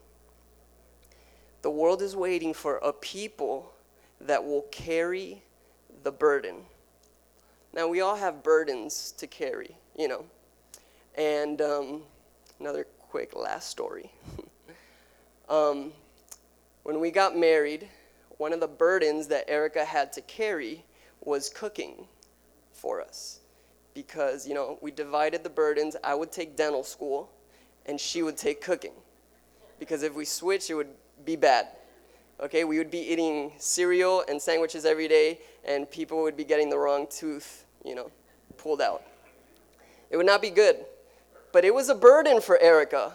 The 1.62 1.70
world 1.70 2.02
is 2.02 2.16
waiting 2.16 2.54
for 2.54 2.78
a 2.78 2.94
people 2.94 3.74
that 4.22 4.44
will 4.44 4.64
carry 4.72 5.44
the 6.04 6.12
burden. 6.12 6.56
Now, 7.74 7.88
we 7.88 8.02
all 8.02 8.16
have 8.16 8.44
burdens 8.44 9.12
to 9.18 9.28
carry, 9.28 9.76
you 9.96 10.08
know. 10.08 10.26
And 11.16 11.62
um, 11.62 12.02
another 12.60 12.88
quick 13.10 13.36
last 13.36 13.70
story. 13.70 14.12
um, 15.50 15.92
when 16.84 17.00
we 17.00 17.12
got 17.12 17.38
married, 17.38 17.88
one 18.38 18.54
of 18.54 18.60
the 18.60 18.68
burdens 18.68 19.28
that 19.28 19.50
Erica 19.50 19.84
had 19.84 20.14
to 20.14 20.22
carry 20.22 20.86
was 21.22 21.50
cooking 21.50 22.08
for 22.72 23.02
us. 23.02 23.40
Because, 23.94 24.48
you 24.48 24.54
know, 24.54 24.78
we 24.82 24.92
divided 24.92 25.44
the 25.44 25.50
burdens. 25.50 25.96
I 26.04 26.14
would 26.14 26.32
take 26.32 26.56
dental 26.56 26.84
school, 26.84 27.30
and 27.88 28.00
she 28.00 28.23
would 28.23 28.38
take 28.38 28.62
cooking. 28.62 28.93
Because 29.80 30.04
if 30.04 30.13
we 30.15 30.26
switched, 30.26 30.69
it 30.69 30.76
would 30.76 30.89
be 31.26 31.36
bad. 31.36 31.67
Okay, 32.39 32.63
we 32.63 32.78
would 32.78 32.91
be 32.91 33.00
eating 33.00 33.54
cereal 33.58 34.23
and 34.28 34.41
sandwiches 34.41 34.86
every 34.86 35.08
day, 35.08 35.39
and 35.65 35.89
people 35.89 36.21
would 36.21 36.38
be 36.38 36.43
getting 36.43 36.69
the 36.69 36.78
wrong 36.78 37.08
tooth, 37.10 37.65
you 37.84 37.95
know, 37.95 38.12
pulled 38.58 38.82
out. 38.82 39.04
It 40.10 40.17
would 40.17 40.26
not 40.26 40.41
be 40.41 40.50
good. 40.50 40.86
But 41.52 41.65
it 41.65 41.73
was 41.73 41.89
a 41.89 41.95
burden 41.95 42.41
for 42.41 42.60
Erica 42.62 43.13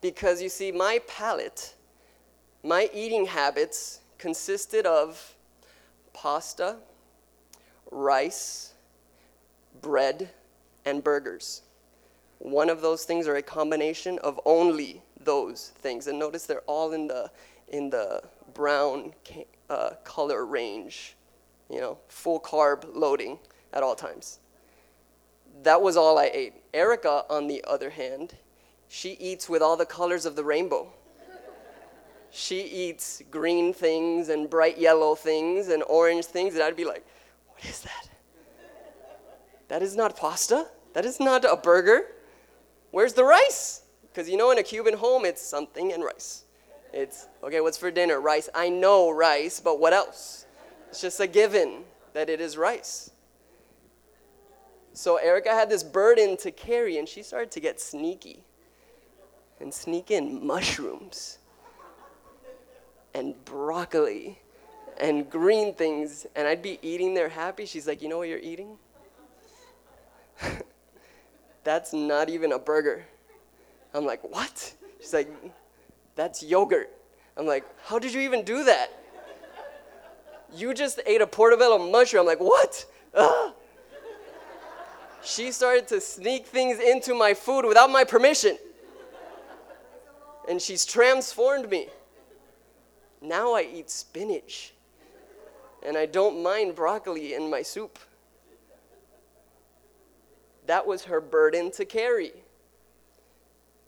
because 0.00 0.42
you 0.42 0.48
see, 0.48 0.70
my 0.70 1.00
palate, 1.06 1.74
my 2.62 2.90
eating 2.92 3.26
habits 3.26 4.00
consisted 4.18 4.84
of 4.84 5.34
pasta, 6.12 6.76
rice, 7.90 8.74
bread, 9.80 10.30
and 10.84 11.02
burgers. 11.02 11.62
One 12.38 12.70
of 12.70 12.80
those 12.80 13.04
things 13.04 13.26
are 13.26 13.36
a 13.36 13.42
combination 13.42 14.18
of 14.20 14.40
only 14.44 15.02
those 15.20 15.72
things. 15.78 16.06
And 16.06 16.18
notice 16.18 16.46
they're 16.46 16.60
all 16.62 16.92
in 16.92 17.06
the, 17.08 17.30
in 17.68 17.90
the 17.90 18.22
brown 18.54 19.12
uh, 19.68 19.90
color 20.04 20.46
range, 20.46 21.16
you 21.68 21.80
know, 21.80 21.98
full 22.08 22.40
carb 22.40 22.84
loading 22.94 23.38
at 23.72 23.82
all 23.82 23.94
times. 23.94 24.38
That 25.62 25.82
was 25.82 25.96
all 25.96 26.18
I 26.18 26.30
ate. 26.32 26.54
Erica, 26.72 27.24
on 27.28 27.48
the 27.48 27.64
other 27.66 27.90
hand, 27.90 28.34
she 28.88 29.12
eats 29.14 29.48
with 29.48 29.60
all 29.60 29.76
the 29.76 29.86
colors 29.86 30.24
of 30.24 30.36
the 30.36 30.44
rainbow. 30.44 30.92
She 32.30 32.62
eats 32.62 33.22
green 33.30 33.72
things 33.72 34.28
and 34.28 34.48
bright 34.48 34.78
yellow 34.78 35.14
things 35.14 35.68
and 35.68 35.82
orange 35.88 36.26
things, 36.26 36.54
and 36.54 36.62
I'd 36.62 36.76
be 36.76 36.84
like, 36.84 37.04
what 37.48 37.64
is 37.64 37.80
that? 37.80 38.08
That 39.68 39.82
is 39.82 39.96
not 39.96 40.16
pasta. 40.16 40.68
That 40.92 41.04
is 41.04 41.20
not 41.20 41.44
a 41.44 41.56
burger. 41.56 42.06
Where's 42.90 43.12
the 43.12 43.24
rice? 43.24 43.82
Because 44.02 44.28
you 44.28 44.36
know, 44.36 44.50
in 44.50 44.58
a 44.58 44.62
Cuban 44.62 44.94
home, 44.94 45.24
it's 45.24 45.42
something 45.42 45.92
and 45.92 46.02
rice. 46.02 46.44
It's, 46.92 47.28
okay, 47.44 47.60
what's 47.60 47.76
for 47.76 47.90
dinner? 47.90 48.20
Rice. 48.20 48.48
I 48.54 48.68
know 48.68 49.10
rice, 49.10 49.60
but 49.60 49.78
what 49.78 49.92
else? 49.92 50.46
It's 50.88 51.00
just 51.00 51.20
a 51.20 51.26
given 51.26 51.84
that 52.14 52.30
it 52.30 52.40
is 52.40 52.56
rice. 52.56 53.10
So 54.94 55.16
Erica 55.16 55.50
had 55.50 55.68
this 55.68 55.82
burden 55.84 56.36
to 56.38 56.50
carry, 56.50 56.98
and 56.98 57.08
she 57.08 57.22
started 57.22 57.50
to 57.52 57.60
get 57.60 57.80
sneaky 57.80 58.42
and 59.60 59.72
sneak 59.72 60.10
in 60.10 60.44
mushrooms 60.44 61.38
and 63.14 63.34
broccoli 63.44 64.38
and 64.98 65.30
green 65.30 65.74
things, 65.74 66.26
and 66.34 66.48
I'd 66.48 66.62
be 66.62 66.78
eating 66.82 67.14
there 67.14 67.28
happy. 67.28 67.66
She's 67.66 67.86
like, 67.86 68.02
You 68.02 68.08
know 68.08 68.18
what 68.18 68.28
you're 68.28 68.38
eating? 68.38 68.76
That's 71.68 71.92
not 71.92 72.30
even 72.30 72.52
a 72.52 72.58
burger. 72.58 73.04
I'm 73.92 74.06
like, 74.06 74.24
What? 74.24 74.72
She's 75.00 75.12
like, 75.12 75.28
That's 76.14 76.42
yogurt. 76.42 76.88
I'm 77.36 77.44
like, 77.44 77.62
How 77.84 77.98
did 77.98 78.14
you 78.14 78.22
even 78.22 78.42
do 78.42 78.64
that? 78.64 78.88
You 80.54 80.72
just 80.72 80.98
ate 81.04 81.20
a 81.20 81.26
portobello 81.26 81.76
mushroom. 81.90 82.22
I'm 82.22 82.26
like, 82.26 82.40
What? 82.40 82.86
Ugh. 83.12 83.52
She 85.22 85.52
started 85.52 85.86
to 85.88 86.00
sneak 86.00 86.46
things 86.46 86.78
into 86.80 87.12
my 87.12 87.34
food 87.34 87.66
without 87.66 87.90
my 87.90 88.02
permission. 88.02 88.56
And 90.48 90.62
she's 90.62 90.86
transformed 90.86 91.68
me. 91.68 91.88
Now 93.20 93.52
I 93.52 93.68
eat 93.70 93.90
spinach. 93.90 94.72
And 95.84 95.98
I 95.98 96.06
don't 96.06 96.42
mind 96.42 96.74
broccoli 96.74 97.34
in 97.34 97.50
my 97.50 97.60
soup. 97.60 97.98
That 100.68 100.86
was 100.86 101.04
her 101.04 101.22
burden 101.22 101.70
to 101.72 101.86
carry. 101.86 102.30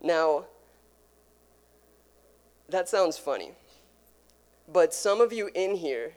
Now, 0.01 0.45
that 2.69 2.89
sounds 2.89 3.19
funny. 3.19 3.51
But 4.67 4.91
some 4.91 5.21
of 5.21 5.31
you 5.31 5.51
in 5.53 5.75
here 5.75 6.13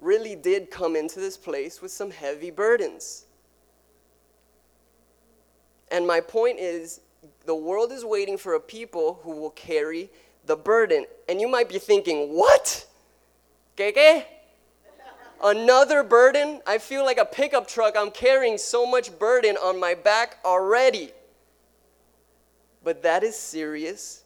really 0.00 0.34
did 0.34 0.70
come 0.70 0.96
into 0.96 1.20
this 1.20 1.36
place 1.36 1.82
with 1.82 1.90
some 1.90 2.10
heavy 2.10 2.50
burdens. 2.50 3.26
And 5.90 6.06
my 6.06 6.22
point 6.22 6.58
is 6.58 7.00
the 7.44 7.54
world 7.54 7.92
is 7.92 8.02
waiting 8.02 8.38
for 8.38 8.54
a 8.54 8.60
people 8.60 9.20
who 9.22 9.32
will 9.32 9.50
carry 9.50 10.08
the 10.46 10.56
burden. 10.56 11.04
And 11.28 11.42
you 11.42 11.46
might 11.46 11.68
be 11.68 11.78
thinking, 11.78 12.34
what? 12.34 12.86
¿Qué, 13.76 14.24
Another 15.42 16.02
burden? 16.02 16.60
I 16.66 16.78
feel 16.78 17.04
like 17.04 17.18
a 17.18 17.24
pickup 17.24 17.66
truck. 17.66 17.94
I'm 17.96 18.10
carrying 18.10 18.58
so 18.58 18.84
much 18.84 19.18
burden 19.18 19.56
on 19.56 19.80
my 19.80 19.94
back 19.94 20.38
already. 20.44 21.12
But 22.84 23.02
that 23.02 23.22
is 23.22 23.36
serious. 23.36 24.24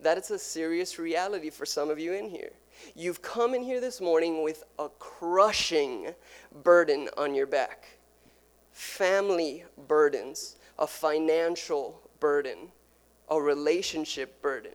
That 0.00 0.18
is 0.18 0.30
a 0.30 0.38
serious 0.38 0.98
reality 0.98 1.50
for 1.50 1.66
some 1.66 1.90
of 1.90 1.98
you 1.98 2.12
in 2.12 2.28
here. 2.28 2.52
You've 2.94 3.22
come 3.22 3.54
in 3.54 3.62
here 3.62 3.80
this 3.80 4.00
morning 4.00 4.42
with 4.42 4.62
a 4.78 4.88
crushing 5.00 6.14
burden 6.62 7.08
on 7.16 7.34
your 7.34 7.46
back. 7.46 7.86
Family 8.70 9.64
burdens, 9.88 10.56
a 10.78 10.86
financial 10.86 12.00
burden, 12.20 12.68
a 13.28 13.40
relationship 13.40 14.40
burden. 14.40 14.72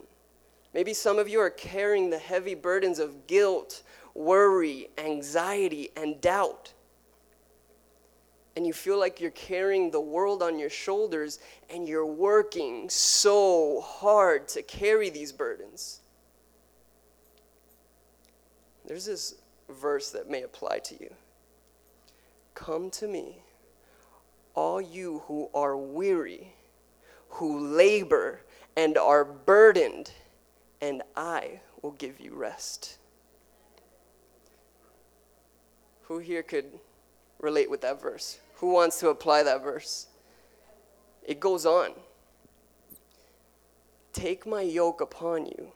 Maybe 0.73 0.93
some 0.93 1.19
of 1.19 1.29
you 1.29 1.39
are 1.39 1.49
carrying 1.49 2.09
the 2.09 2.17
heavy 2.17 2.55
burdens 2.55 2.99
of 2.99 3.27
guilt, 3.27 3.83
worry, 4.13 4.89
anxiety, 4.97 5.89
and 5.95 6.19
doubt. 6.21 6.73
And 8.55 8.67
you 8.67 8.73
feel 8.73 8.99
like 8.99 9.19
you're 9.19 9.31
carrying 9.31 9.89
the 9.89 10.01
world 10.01 10.43
on 10.43 10.59
your 10.59 10.69
shoulders 10.69 11.39
and 11.69 11.87
you're 11.87 12.05
working 12.05 12.87
so 12.89 13.81
hard 13.81 14.47
to 14.49 14.61
carry 14.61 15.09
these 15.09 15.31
burdens. 15.31 16.01
There's 18.85 19.05
this 19.05 19.35
verse 19.69 20.11
that 20.11 20.29
may 20.29 20.43
apply 20.43 20.79
to 20.79 20.95
you. 21.01 21.13
Come 22.53 22.91
to 22.91 23.07
me 23.07 23.37
all 24.55 24.79
you 24.79 25.23
who 25.27 25.49
are 25.53 25.75
weary, 25.75 26.53
who 27.29 27.59
labor 27.59 28.41
and 28.75 28.97
are 28.97 29.25
burdened, 29.25 30.11
and 30.81 31.01
I 31.15 31.61
will 31.81 31.91
give 31.91 32.19
you 32.19 32.35
rest. 32.35 32.97
Who 36.13 36.19
here 36.19 36.43
could 36.43 36.65
relate 37.39 37.71
with 37.71 37.81
that 37.81 37.99
verse? 37.99 38.37
Who 38.57 38.71
wants 38.71 38.99
to 38.99 39.09
apply 39.09 39.41
that 39.41 39.63
verse? 39.63 40.05
it 41.23 41.39
goes 41.39 41.65
on. 41.65 41.93
Take 44.11 44.45
my 44.45 44.61
yoke 44.61 45.01
upon 45.01 45.47
you 45.47 45.71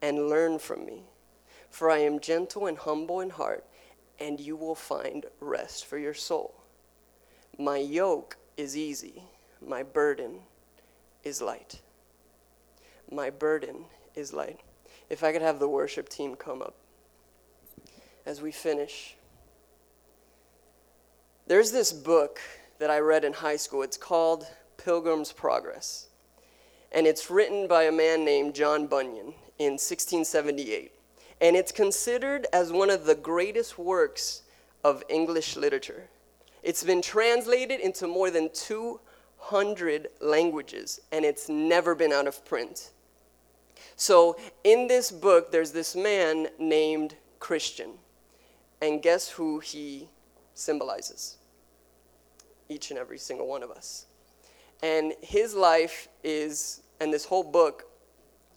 and 0.00 0.28
learn 0.28 0.60
from 0.60 0.86
me, 0.86 1.02
for 1.68 1.90
I 1.90 1.98
am 1.98 2.20
gentle 2.20 2.68
and 2.68 2.78
humble 2.78 3.18
in 3.20 3.30
heart, 3.30 3.64
and 4.20 4.38
you 4.38 4.54
will 4.54 4.76
find 4.76 5.26
rest 5.40 5.84
for 5.84 5.98
your 5.98 6.14
soul. 6.14 6.54
My 7.58 7.78
yoke 7.78 8.36
is 8.56 8.76
easy, 8.76 9.24
my 9.60 9.82
burden 9.82 10.42
is 11.24 11.42
light. 11.42 11.80
My 13.10 13.30
burden 13.30 13.86
is 14.14 14.32
light. 14.32 14.60
If 15.10 15.24
I 15.24 15.32
could 15.32 15.42
have 15.42 15.58
the 15.58 15.68
worship 15.68 16.08
team 16.08 16.36
come 16.36 16.62
up 16.62 16.76
as 18.26 18.40
we 18.40 18.50
finish. 18.52 19.15
There's 21.48 21.70
this 21.70 21.92
book 21.92 22.40
that 22.80 22.90
I 22.90 22.98
read 22.98 23.24
in 23.24 23.32
high 23.32 23.54
school. 23.54 23.82
It's 23.82 23.96
called 23.96 24.48
Pilgrim's 24.78 25.30
Progress. 25.30 26.08
And 26.90 27.06
it's 27.06 27.30
written 27.30 27.68
by 27.68 27.84
a 27.84 27.92
man 27.92 28.24
named 28.24 28.54
John 28.54 28.88
Bunyan 28.88 29.32
in 29.60 29.74
1678. 29.74 30.90
And 31.40 31.54
it's 31.54 31.70
considered 31.70 32.48
as 32.52 32.72
one 32.72 32.90
of 32.90 33.04
the 33.04 33.14
greatest 33.14 33.78
works 33.78 34.42
of 34.82 35.04
English 35.08 35.54
literature. 35.54 36.08
It's 36.64 36.82
been 36.82 37.00
translated 37.00 37.78
into 37.78 38.08
more 38.08 38.32
than 38.32 38.50
200 38.52 40.08
languages, 40.20 40.98
and 41.12 41.24
it's 41.24 41.48
never 41.48 41.94
been 41.94 42.12
out 42.12 42.26
of 42.26 42.44
print. 42.44 42.90
So, 43.94 44.36
in 44.64 44.88
this 44.88 45.12
book, 45.12 45.52
there's 45.52 45.70
this 45.70 45.94
man 45.94 46.48
named 46.58 47.14
Christian. 47.38 47.92
And 48.82 49.00
guess 49.00 49.28
who 49.28 49.60
he 49.60 50.08
symbolizes? 50.56 51.36
Each 52.68 52.90
and 52.90 52.98
every 52.98 53.18
single 53.18 53.46
one 53.46 53.62
of 53.62 53.70
us. 53.70 54.06
And 54.82 55.14
his 55.22 55.54
life 55.54 56.08
is, 56.24 56.82
and 57.00 57.12
this 57.12 57.24
whole 57.24 57.44
book 57.44 57.84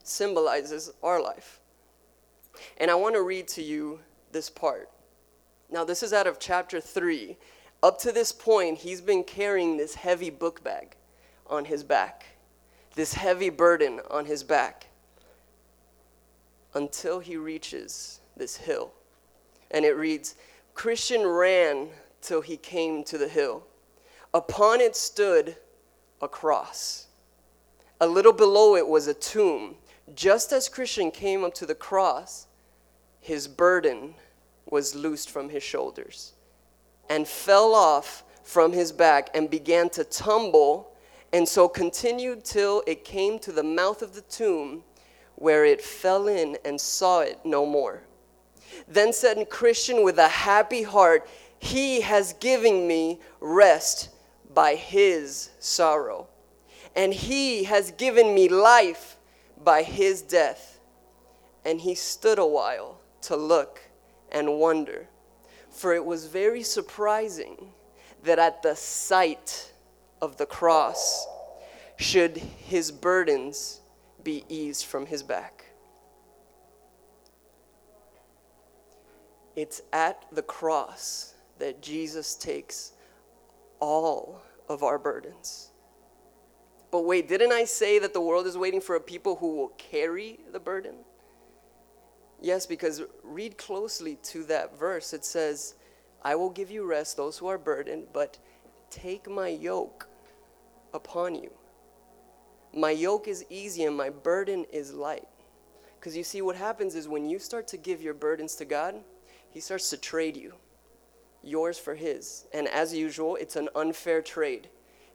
symbolizes 0.03 0.91
our 1.03 1.21
life. 1.21 1.59
And 2.77 2.89
I 2.89 2.95
want 2.95 3.15
to 3.15 3.21
read 3.21 3.47
to 3.49 3.61
you 3.61 3.99
this 4.31 4.49
part. 4.49 4.89
Now, 5.69 5.83
this 5.83 6.01
is 6.01 6.13
out 6.13 6.27
of 6.27 6.39
chapter 6.39 6.81
3. 6.81 7.37
Up 7.83 7.99
to 7.99 8.11
this 8.11 8.31
point, 8.31 8.79
he's 8.79 9.01
been 9.01 9.23
carrying 9.23 9.77
this 9.77 9.95
heavy 9.95 10.29
book 10.29 10.63
bag 10.63 10.95
on 11.47 11.65
his 11.65 11.83
back, 11.83 12.25
this 12.95 13.13
heavy 13.13 13.49
burden 13.49 14.01
on 14.09 14.25
his 14.25 14.43
back, 14.43 14.87
until 16.73 17.19
he 17.19 17.37
reaches 17.37 18.19
this 18.35 18.57
hill. 18.57 18.91
And 19.71 19.85
it 19.85 19.93
reads 19.93 20.35
Christian 20.79 21.27
ran 21.27 21.89
till 22.21 22.39
he 22.39 22.55
came 22.55 23.03
to 23.03 23.17
the 23.17 23.27
hill. 23.27 23.63
Upon 24.33 24.79
it 24.79 24.95
stood 24.95 25.57
a 26.21 26.27
cross. 26.29 27.07
A 27.99 28.07
little 28.07 28.31
below 28.31 28.77
it 28.77 28.87
was 28.87 29.07
a 29.07 29.13
tomb. 29.13 29.75
Just 30.15 30.53
as 30.53 30.69
Christian 30.69 31.11
came 31.11 31.43
up 31.43 31.53
to 31.55 31.65
the 31.65 31.75
cross, 31.75 32.47
his 33.19 33.45
burden 33.45 34.15
was 34.69 34.95
loosed 34.95 35.29
from 35.29 35.49
his 35.49 35.63
shoulders 35.63 36.31
and 37.09 37.27
fell 37.27 37.75
off 37.75 38.23
from 38.43 38.71
his 38.71 38.93
back 38.93 39.29
and 39.33 39.49
began 39.49 39.89
to 39.89 40.05
tumble, 40.05 40.95
and 41.33 41.45
so 41.45 41.67
continued 41.67 42.45
till 42.45 42.83
it 42.87 43.03
came 43.03 43.37
to 43.39 43.51
the 43.51 43.63
mouth 43.63 44.01
of 44.01 44.15
the 44.15 44.21
tomb, 44.21 44.85
where 45.35 45.65
it 45.65 45.81
fell 45.81 46.29
in 46.29 46.57
and 46.63 46.79
saw 46.79 47.19
it 47.19 47.37
no 47.43 47.65
more. 47.65 48.03
Then 48.87 49.13
said 49.13 49.49
Christian 49.49 50.03
with 50.03 50.17
a 50.17 50.27
happy 50.27 50.83
heart, 50.83 51.27
He 51.59 52.01
has 52.01 52.33
given 52.33 52.87
me 52.87 53.19
rest 53.39 54.09
by 54.53 54.75
his 54.75 55.51
sorrow, 55.59 56.27
and 56.95 57.13
he 57.13 57.65
has 57.65 57.91
given 57.91 58.33
me 58.33 58.49
life 58.49 59.17
by 59.63 59.83
his 59.83 60.21
death. 60.21 60.79
And 61.65 61.81
he 61.81 61.95
stood 61.95 62.39
a 62.39 62.45
while 62.45 62.99
to 63.21 63.35
look 63.35 63.81
and 64.31 64.59
wonder, 64.59 65.07
for 65.69 65.93
it 65.93 66.05
was 66.05 66.25
very 66.25 66.63
surprising 66.63 67.73
that 68.23 68.39
at 68.39 68.63
the 68.63 68.75
sight 68.75 69.71
of 70.21 70.37
the 70.37 70.45
cross 70.45 71.27
should 71.97 72.37
his 72.37 72.91
burdens 72.91 73.81
be 74.23 74.45
eased 74.49 74.85
from 74.85 75.05
his 75.05 75.23
back. 75.23 75.65
It's 79.59 79.81
at 79.91 80.23
the 80.31 80.41
cross 80.41 81.33
that 81.57 81.81
Jesus 81.81 82.33
takes 82.33 82.93
all 83.81 84.41
of 84.69 84.83
our 84.83 84.97
burdens. 84.97 85.71
But 86.91 87.01
wait, 87.01 87.27
didn't 87.27 87.51
I 87.51 87.65
say 87.65 87.99
that 87.99 88.13
the 88.13 88.21
world 88.21 88.47
is 88.47 88.57
waiting 88.57 88.79
for 88.79 88.95
a 88.95 89.01
people 89.01 89.35
who 89.35 89.57
will 89.57 89.73
carry 89.77 90.39
the 90.53 90.61
burden? 90.61 90.95
Yes, 92.39 92.65
because 92.65 93.03
read 93.21 93.57
closely 93.57 94.15
to 94.23 94.45
that 94.45 94.79
verse. 94.79 95.11
It 95.11 95.25
says, 95.25 95.75
I 96.23 96.35
will 96.35 96.51
give 96.51 96.71
you 96.71 96.85
rest, 96.85 97.17
those 97.17 97.37
who 97.37 97.47
are 97.47 97.57
burdened, 97.57 98.07
but 98.13 98.37
take 98.89 99.29
my 99.29 99.49
yoke 99.49 100.07
upon 100.93 101.35
you. 101.35 101.51
My 102.73 102.91
yoke 102.91 103.27
is 103.27 103.45
easy 103.49 103.83
and 103.83 103.97
my 103.97 104.09
burden 104.09 104.65
is 104.71 104.93
light. 104.93 105.27
Because 105.99 106.15
you 106.15 106.23
see, 106.23 106.41
what 106.41 106.55
happens 106.55 106.95
is 106.95 107.09
when 107.09 107.29
you 107.29 107.39
start 107.39 107.67
to 107.67 107.77
give 107.77 108.01
your 108.01 108.13
burdens 108.13 108.55
to 108.55 108.63
God, 108.63 108.95
He 109.51 109.59
starts 109.59 109.89
to 109.89 109.97
trade 109.97 110.37
you 110.37 110.53
yours 111.43 111.79
for 111.79 111.95
his. 111.95 112.45
And 112.53 112.67
as 112.67 112.93
usual, 112.93 113.35
it's 113.35 113.55
an 113.55 113.69
unfair 113.75 114.21
trade. 114.21 114.69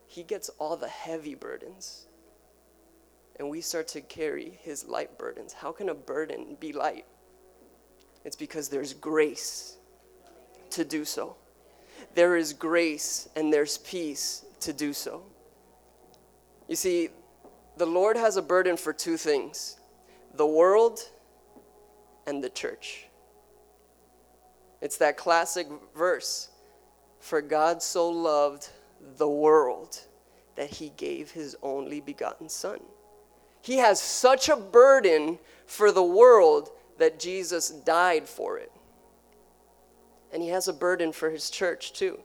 He 0.07 0.23
gets 0.23 0.49
all 0.59 0.77
the 0.77 0.87
heavy 0.87 1.35
burdens, 1.35 2.05
and 3.37 3.49
we 3.49 3.61
start 3.61 3.87
to 3.89 4.01
carry 4.01 4.57
his 4.61 4.85
light 4.85 5.17
burdens. 5.17 5.53
How 5.53 5.71
can 5.71 5.89
a 5.89 5.95
burden 5.95 6.57
be 6.59 6.73
light? 6.73 7.05
It's 8.23 8.35
because 8.35 8.69
there's 8.69 8.93
grace 8.93 9.77
to 10.71 10.83
do 10.83 11.05
so. 11.05 11.35
There 12.13 12.35
is 12.35 12.53
grace 12.53 13.29
and 13.35 13.51
there's 13.53 13.77
peace 13.79 14.45
to 14.61 14.73
do 14.73 14.93
so. 14.93 15.23
You 16.67 16.75
see, 16.75 17.09
the 17.77 17.85
Lord 17.85 18.17
has 18.17 18.37
a 18.37 18.41
burden 18.41 18.77
for 18.77 18.93
two 18.93 19.17
things 19.17 19.77
the 20.33 20.45
world 20.45 20.99
and 22.25 22.43
the 22.43 22.49
church. 22.49 23.04
It's 24.81 24.97
that 24.97 25.17
classic 25.17 25.67
verse 25.95 26.49
For 27.19 27.41
God 27.41 27.81
so 27.81 28.09
loved 28.09 28.69
the 29.17 29.29
world 29.29 29.99
that 30.55 30.69
he 30.69 30.91
gave 30.97 31.31
his 31.31 31.55
only 31.61 32.01
begotten 32.01 32.49
Son. 32.49 32.79
He 33.61 33.77
has 33.77 33.99
such 33.99 34.47
a 34.47 34.55
burden 34.55 35.39
for 35.65 35.91
the 35.91 36.03
world 36.03 36.69
that 36.97 37.19
Jesus 37.19 37.69
died 37.69 38.27
for 38.27 38.57
it. 38.57 38.71
And 40.31 40.43
he 40.43 40.49
has 40.49 40.67
a 40.67 40.73
burden 40.73 41.11
for 41.11 41.29
his 41.29 41.49
church 41.49 41.93
too. 41.93 42.19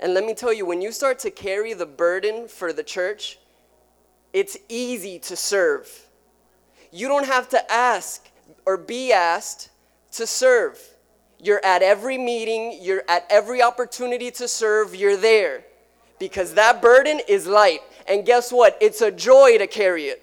And 0.00 0.14
let 0.14 0.24
me 0.24 0.34
tell 0.34 0.52
you, 0.52 0.64
when 0.64 0.80
you 0.80 0.92
start 0.92 1.18
to 1.20 1.30
carry 1.30 1.74
the 1.74 1.86
burden 1.86 2.48
for 2.48 2.72
the 2.72 2.82
church, 2.82 3.38
it's 4.32 4.56
easy 4.68 5.18
to 5.20 5.36
serve. 5.36 5.90
You 6.92 7.08
don't 7.08 7.26
have 7.26 7.48
to 7.50 7.72
ask 7.72 8.28
or 8.64 8.76
be 8.76 9.12
asked 9.12 9.70
to 10.12 10.26
serve. 10.26 10.80
You're 11.40 11.64
at 11.64 11.82
every 11.82 12.18
meeting, 12.18 12.78
you're 12.80 13.04
at 13.08 13.24
every 13.30 13.62
opportunity 13.62 14.30
to 14.32 14.48
serve, 14.48 14.94
you're 14.94 15.16
there. 15.16 15.64
Because 16.18 16.54
that 16.54 16.82
burden 16.82 17.20
is 17.28 17.46
light. 17.46 17.80
And 18.08 18.26
guess 18.26 18.50
what? 18.50 18.76
It's 18.80 19.00
a 19.02 19.10
joy 19.12 19.58
to 19.58 19.66
carry 19.68 20.04
it. 20.04 20.22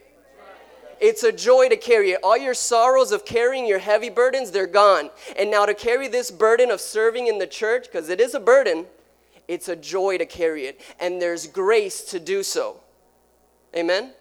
It's 0.99 1.23
a 1.23 1.31
joy 1.31 1.69
to 1.69 1.77
carry 1.77 2.11
it. 2.11 2.19
All 2.23 2.37
your 2.37 2.53
sorrows 2.53 3.11
of 3.11 3.25
carrying 3.25 3.65
your 3.65 3.79
heavy 3.79 4.09
burdens, 4.09 4.51
they're 4.51 4.67
gone. 4.67 5.09
And 5.37 5.51
now 5.51 5.65
to 5.65 5.73
carry 5.73 6.07
this 6.07 6.31
burden 6.31 6.71
of 6.71 6.81
serving 6.81 7.27
in 7.27 7.37
the 7.37 7.47
church, 7.47 7.85
because 7.85 8.09
it 8.09 8.19
is 8.19 8.33
a 8.33 8.39
burden, 8.39 8.85
it's 9.47 9.69
a 9.69 9.75
joy 9.75 10.17
to 10.17 10.25
carry 10.25 10.65
it. 10.65 10.81
And 10.99 11.21
there's 11.21 11.47
grace 11.47 12.01
to 12.05 12.19
do 12.19 12.43
so. 12.43 12.81
Amen? 13.75 14.11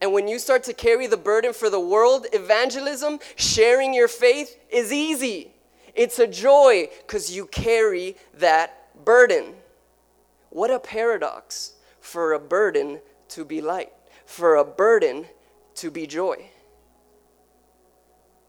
And 0.00 0.12
when 0.12 0.28
you 0.28 0.38
start 0.38 0.62
to 0.64 0.72
carry 0.72 1.06
the 1.06 1.16
burden 1.16 1.52
for 1.52 1.70
the 1.70 1.80
world, 1.80 2.26
evangelism, 2.32 3.18
sharing 3.36 3.92
your 3.92 4.08
faith 4.08 4.56
is 4.70 4.92
easy. 4.92 5.52
It's 5.94 6.20
a 6.20 6.26
joy 6.26 6.88
because 7.06 7.34
you 7.34 7.46
carry 7.46 8.16
that 8.34 9.04
burden. 9.04 9.54
What 10.50 10.70
a 10.70 10.78
paradox 10.78 11.72
for 12.00 12.32
a 12.32 12.38
burden 12.38 13.00
to 13.30 13.44
be 13.44 13.60
light, 13.60 13.92
for 14.24 14.56
a 14.56 14.64
burden 14.64 15.26
to 15.76 15.90
be 15.90 16.06
joy. 16.06 16.48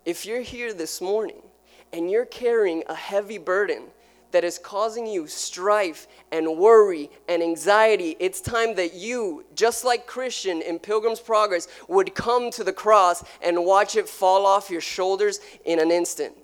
If 0.05 0.25
you're 0.25 0.41
here 0.41 0.73
this 0.73 1.01
morning 1.01 1.41
and 1.91 2.09
you're 2.09 2.25
carrying 2.25 2.83
a 2.88 2.95
heavy 2.95 3.38
burden, 3.38 3.85
that 4.32 4.44
is 4.44 4.60
causing 4.60 5.08
you 5.08 5.28
strife 5.28 6.08
and 6.32 6.58
worry 6.58 7.10
and 7.28 7.42
anxiety, 7.42 8.15
it's 8.20 8.42
time 8.42 8.76
that 8.76 8.94
you, 8.94 9.46
just 9.56 9.84
like 9.84 10.06
Christian 10.06 10.62
in 10.62 10.80
Pilgrim's 10.80 11.20
Progress, 11.20 11.68
would 11.88 12.13
come 12.13 12.52
to 12.52 12.63
the 12.63 12.74
cross 12.74 13.24
and 13.42 13.65
watch 13.65 13.96
it 13.96 14.08
fall 14.08 14.46
off 14.46 14.70
your 14.70 14.82
shoulders 14.82 15.39
in 15.65 15.80
an 15.80 15.92
instant. 15.92 16.36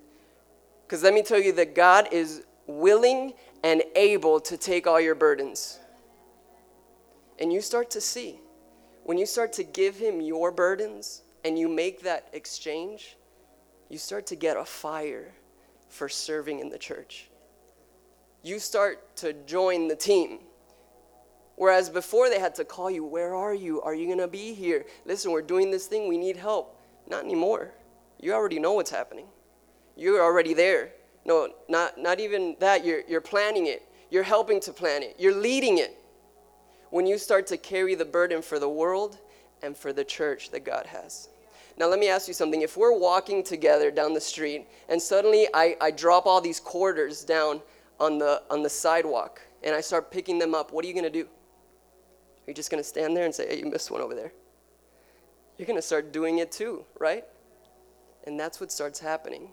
Because 0.86 1.04
let 1.04 1.13
me 1.13 1.21
tell 1.21 1.41
you 1.41 1.52
that 1.54 1.76
God 1.76 2.10
is 2.12 2.43
willing 2.67 3.34
and 3.63 3.84
able 3.95 4.39
to 4.39 4.58
take 4.58 4.88
all 4.88 5.00
your 5.00 5.15
burdens. 5.15 5.80
and 7.39 7.52
you 7.52 7.62
start 7.62 7.89
to 7.91 8.02
see, 8.02 8.39
when 9.04 9.17
you 9.17 9.26
start 9.26 9.54
to 9.54 9.63
give 9.63 9.98
him 9.98 10.21
your 10.21 10.52
burdens 10.52 11.21
and 11.43 11.60
you 11.60 11.67
make 11.67 12.02
that 12.04 12.28
exchange, 12.34 13.17
you 13.89 13.98
start 13.98 14.26
to 14.28 14.36
get 14.36 14.58
a 14.58 14.65
fire 14.65 15.34
for 15.89 16.10
serving 16.10 16.60
in 16.60 16.69
the 16.69 16.78
church. 16.78 17.30
You 18.45 18.60
start 18.60 19.15
to 19.17 19.34
join 19.34 19.88
the 19.88 19.95
team. 19.95 20.38
Whereas 21.55 21.89
before 21.89 22.29
they 22.29 22.39
had 22.39 22.53
to 22.55 22.63
call 22.63 22.91
you, 22.91 23.03
Where 23.03 23.34
are 23.34 23.55
you? 23.55 23.81
Are 23.81 23.95
you 23.95 24.05
going 24.05 24.19
to 24.19 24.27
be 24.27 24.53
here? 24.53 24.86
Listen, 25.03 25.31
we're 25.31 25.41
doing 25.41 25.71
this 25.71 25.88
thing. 25.88 26.08
We 26.08 26.19
need 26.19 26.38
help. 26.38 26.79
Not 27.10 27.23
anymore. 27.23 27.71
You 28.19 28.34
already 28.34 28.60
know 28.60 28.73
what's 28.73 28.91
happening. 28.91 29.25
You're 29.95 30.21
already 30.21 30.53
there. 30.53 30.91
No, 31.25 31.49
not, 31.67 31.97
not 31.97 32.19
even 32.19 32.55
that. 32.60 32.86
You're, 32.86 33.01
you're 33.08 33.19
planning 33.19 33.65
it, 33.65 33.81
you're 34.12 34.21
helping 34.21 34.60
to 34.62 34.71
plan 34.71 35.01
it, 35.01 35.15
you're 35.17 35.34
leading 35.34 35.79
it. 35.79 35.97
When 36.91 37.08
you 37.08 37.17
start 37.17 37.47
to 37.47 37.58
carry 37.58 37.95
the 37.95 38.05
burden 38.05 38.43
for 38.43 38.60
the 38.60 38.69
world 38.69 39.17
and 39.63 39.75
for 39.75 39.91
the 39.91 40.03
church 40.03 40.51
that 40.51 40.63
God 40.63 40.86
has. 40.86 41.29
Now, 41.77 41.88
let 41.88 41.99
me 41.99 42.10
ask 42.10 42.27
you 42.27 42.34
something. 42.36 42.62
If 42.62 42.77
we're 42.77 42.97
walking 42.97 43.43
together 43.43 43.89
down 43.89 44.13
the 44.13 44.21
street 44.21 44.67
and 44.88 45.01
suddenly 45.01 45.47
I, 45.53 45.75
I 45.81 45.89
drop 45.89 46.27
all 46.27 46.41
these 46.41 46.60
quarters 46.60 47.23
down 47.23 47.62
on 47.99 48.17
the, 48.17 48.41
on 48.49 48.63
the 48.63 48.69
sidewalk 48.69 49.41
and 49.63 49.75
I 49.75 49.81
start 49.81 50.12
picking 50.12 50.39
them 50.39 50.53
up, 50.53 50.71
what 50.71 50.86
are 50.86 50.88
you 50.88 50.93
going 50.93 51.05
to 51.05 51.10
do? 51.10 51.23
Are 51.23 52.51
you 52.51 52.53
just 52.53 52.69
going 52.69 52.81
to 52.81 52.88
stand 52.88 53.17
there 53.17 53.25
and 53.25 53.34
say, 53.34 53.47
hey, 53.47 53.60
you 53.60 53.65
missed 53.65 53.89
one 53.89 54.01
over 54.01 54.13
there? 54.13 54.31
You're 55.58 55.65
going 55.65 55.77
to 55.77 55.81
start 55.81 56.12
doing 56.12 56.38
it 56.38 56.51
too, 56.51 56.86
right? 56.99 57.25
And 58.25 58.39
that's 58.39 58.60
what 58.60 58.71
starts 58.71 58.99
happening. 58.99 59.49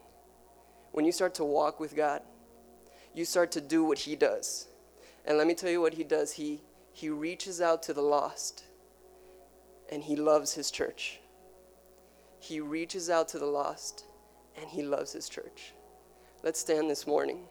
When 0.93 1.05
you 1.05 1.13
start 1.13 1.35
to 1.37 1.45
walk 1.45 1.81
with 1.81 1.97
God, 1.97 2.23
you 3.15 3.25
start 3.25 3.53
to 3.53 3.61
do 3.61 3.85
what 3.85 3.99
He 3.99 4.17
does. 4.17 4.69
And 5.25 5.39
let 5.39 5.47
me 5.47 5.55
tell 5.55 5.71
you 5.71 5.81
what 5.81 5.95
He 5.95 6.05
does. 6.05 6.33
He, 6.33 6.61
he 6.93 7.09
reaches 7.09 7.61
out 7.61 7.83
to 7.85 7.95
the 7.95 8.03
lost, 8.03 8.65
and 9.91 10.03
He 10.03 10.17
loves 10.17 10.53
His 10.53 10.71
church. 10.71 11.21
He 12.41 12.61
reaches 12.61 13.09
out 13.09 13.29
to 13.29 13.39
the 13.39 13.47
lost, 13.47 14.05
and 14.61 14.69
He 14.69 14.83
loves 14.83 15.13
His 15.13 15.29
church. 15.29 15.73
Let's 16.43 16.61
stand 16.61 16.91
this 16.91 17.07
morning. 17.07 17.45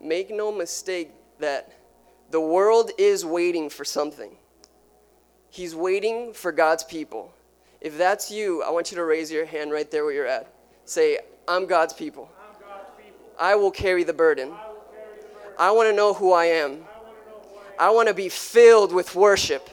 Make 0.00 0.30
no 0.30 0.50
mistake 0.50 1.10
that 1.38 1.72
the 2.30 2.40
world 2.40 2.90
is 2.96 3.24
waiting 3.24 3.68
for 3.68 3.84
something. 3.84 4.36
He's 5.50 5.74
waiting 5.74 6.32
for 6.32 6.52
God's 6.52 6.84
people. 6.84 7.34
If 7.80 7.98
that's 7.98 8.30
you, 8.30 8.62
I 8.62 8.70
want 8.70 8.90
you 8.90 8.96
to 8.96 9.04
raise 9.04 9.30
your 9.32 9.46
hand 9.46 9.72
right 9.72 9.90
there 9.90 10.04
where 10.04 10.14
you're 10.14 10.26
at. 10.26 10.52
Say, 10.84 11.18
I'm 11.48 11.66
God's 11.66 11.92
people. 11.92 12.30
I'm 12.40 12.60
God's 12.60 12.90
people. 12.96 13.20
I 13.38 13.56
will 13.56 13.70
carry 13.70 14.04
the 14.04 14.12
burden. 14.12 14.52
I, 15.58 15.68
I 15.68 15.70
want 15.72 15.88
to 15.88 15.96
know 15.96 16.14
who 16.14 16.32
I 16.32 16.46
am. 16.46 16.84
I 17.78 17.90
want 17.90 18.08
to 18.08 18.14
be 18.14 18.28
filled 18.28 18.92
with 18.92 19.14
worship. 19.14 19.68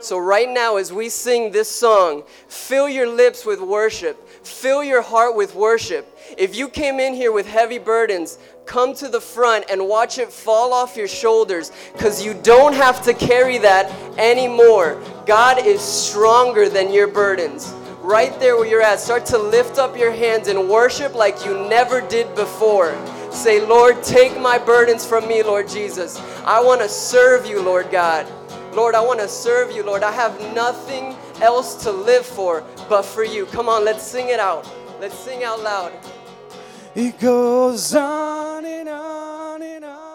So, 0.00 0.18
right 0.18 0.48
now, 0.48 0.76
as 0.76 0.92
we 0.92 1.08
sing 1.08 1.50
this 1.50 1.68
song, 1.68 2.22
fill 2.46 2.88
your 2.88 3.08
lips 3.08 3.44
with 3.44 3.60
worship, 3.60 4.28
fill 4.46 4.84
your 4.84 5.02
heart 5.02 5.34
with 5.34 5.56
worship. 5.56 6.16
If 6.38 6.54
you 6.54 6.68
came 6.68 7.00
in 7.00 7.14
here 7.14 7.32
with 7.32 7.48
heavy 7.48 7.78
burdens, 7.78 8.38
come 8.64 8.94
to 8.94 9.08
the 9.08 9.20
front 9.20 9.64
and 9.68 9.88
watch 9.88 10.18
it 10.18 10.32
fall 10.32 10.72
off 10.72 10.96
your 10.96 11.08
shoulders 11.08 11.72
because 11.94 12.24
you 12.24 12.34
don't 12.42 12.74
have 12.74 13.02
to 13.02 13.14
carry 13.14 13.58
that 13.58 13.90
anymore. 14.18 15.02
God 15.26 15.66
is 15.66 15.80
stronger 15.80 16.68
than 16.68 16.92
your 16.92 17.08
burdens. 17.08 17.74
Right 18.00 18.38
there 18.38 18.56
where 18.56 18.68
you're 18.68 18.82
at, 18.82 19.00
start 19.00 19.26
to 19.26 19.38
lift 19.38 19.78
up 19.78 19.98
your 19.98 20.12
hands 20.12 20.46
and 20.46 20.68
worship 20.68 21.16
like 21.16 21.44
you 21.44 21.68
never 21.68 22.00
did 22.00 22.32
before. 22.36 22.96
Say, 23.32 23.66
Lord, 23.66 24.02
take 24.04 24.38
my 24.40 24.58
burdens 24.58 25.04
from 25.04 25.26
me, 25.26 25.42
Lord 25.42 25.68
Jesus. 25.68 26.20
I 26.44 26.60
want 26.60 26.82
to 26.82 26.88
serve 26.88 27.46
you, 27.46 27.60
Lord 27.60 27.90
God. 27.90 28.26
Lord, 28.72 28.94
I 28.94 29.00
want 29.00 29.20
to 29.20 29.28
serve 29.28 29.72
you, 29.72 29.82
Lord. 29.82 30.02
I 30.02 30.12
have 30.12 30.38
nothing 30.54 31.16
else 31.40 31.82
to 31.84 31.90
live 31.90 32.26
for 32.26 32.64
but 32.88 33.02
for 33.02 33.24
you. 33.24 33.46
Come 33.46 33.68
on, 33.68 33.84
let's 33.84 34.02
sing 34.02 34.28
it 34.28 34.40
out. 34.40 34.68
Let's 35.00 35.18
sing 35.18 35.44
out 35.44 35.62
loud. 35.62 35.92
It 36.94 37.18
goes 37.20 37.94
on 37.94 38.64
and 38.64 38.88
on 38.88 39.62
and 39.62 39.84
on. 39.84 40.07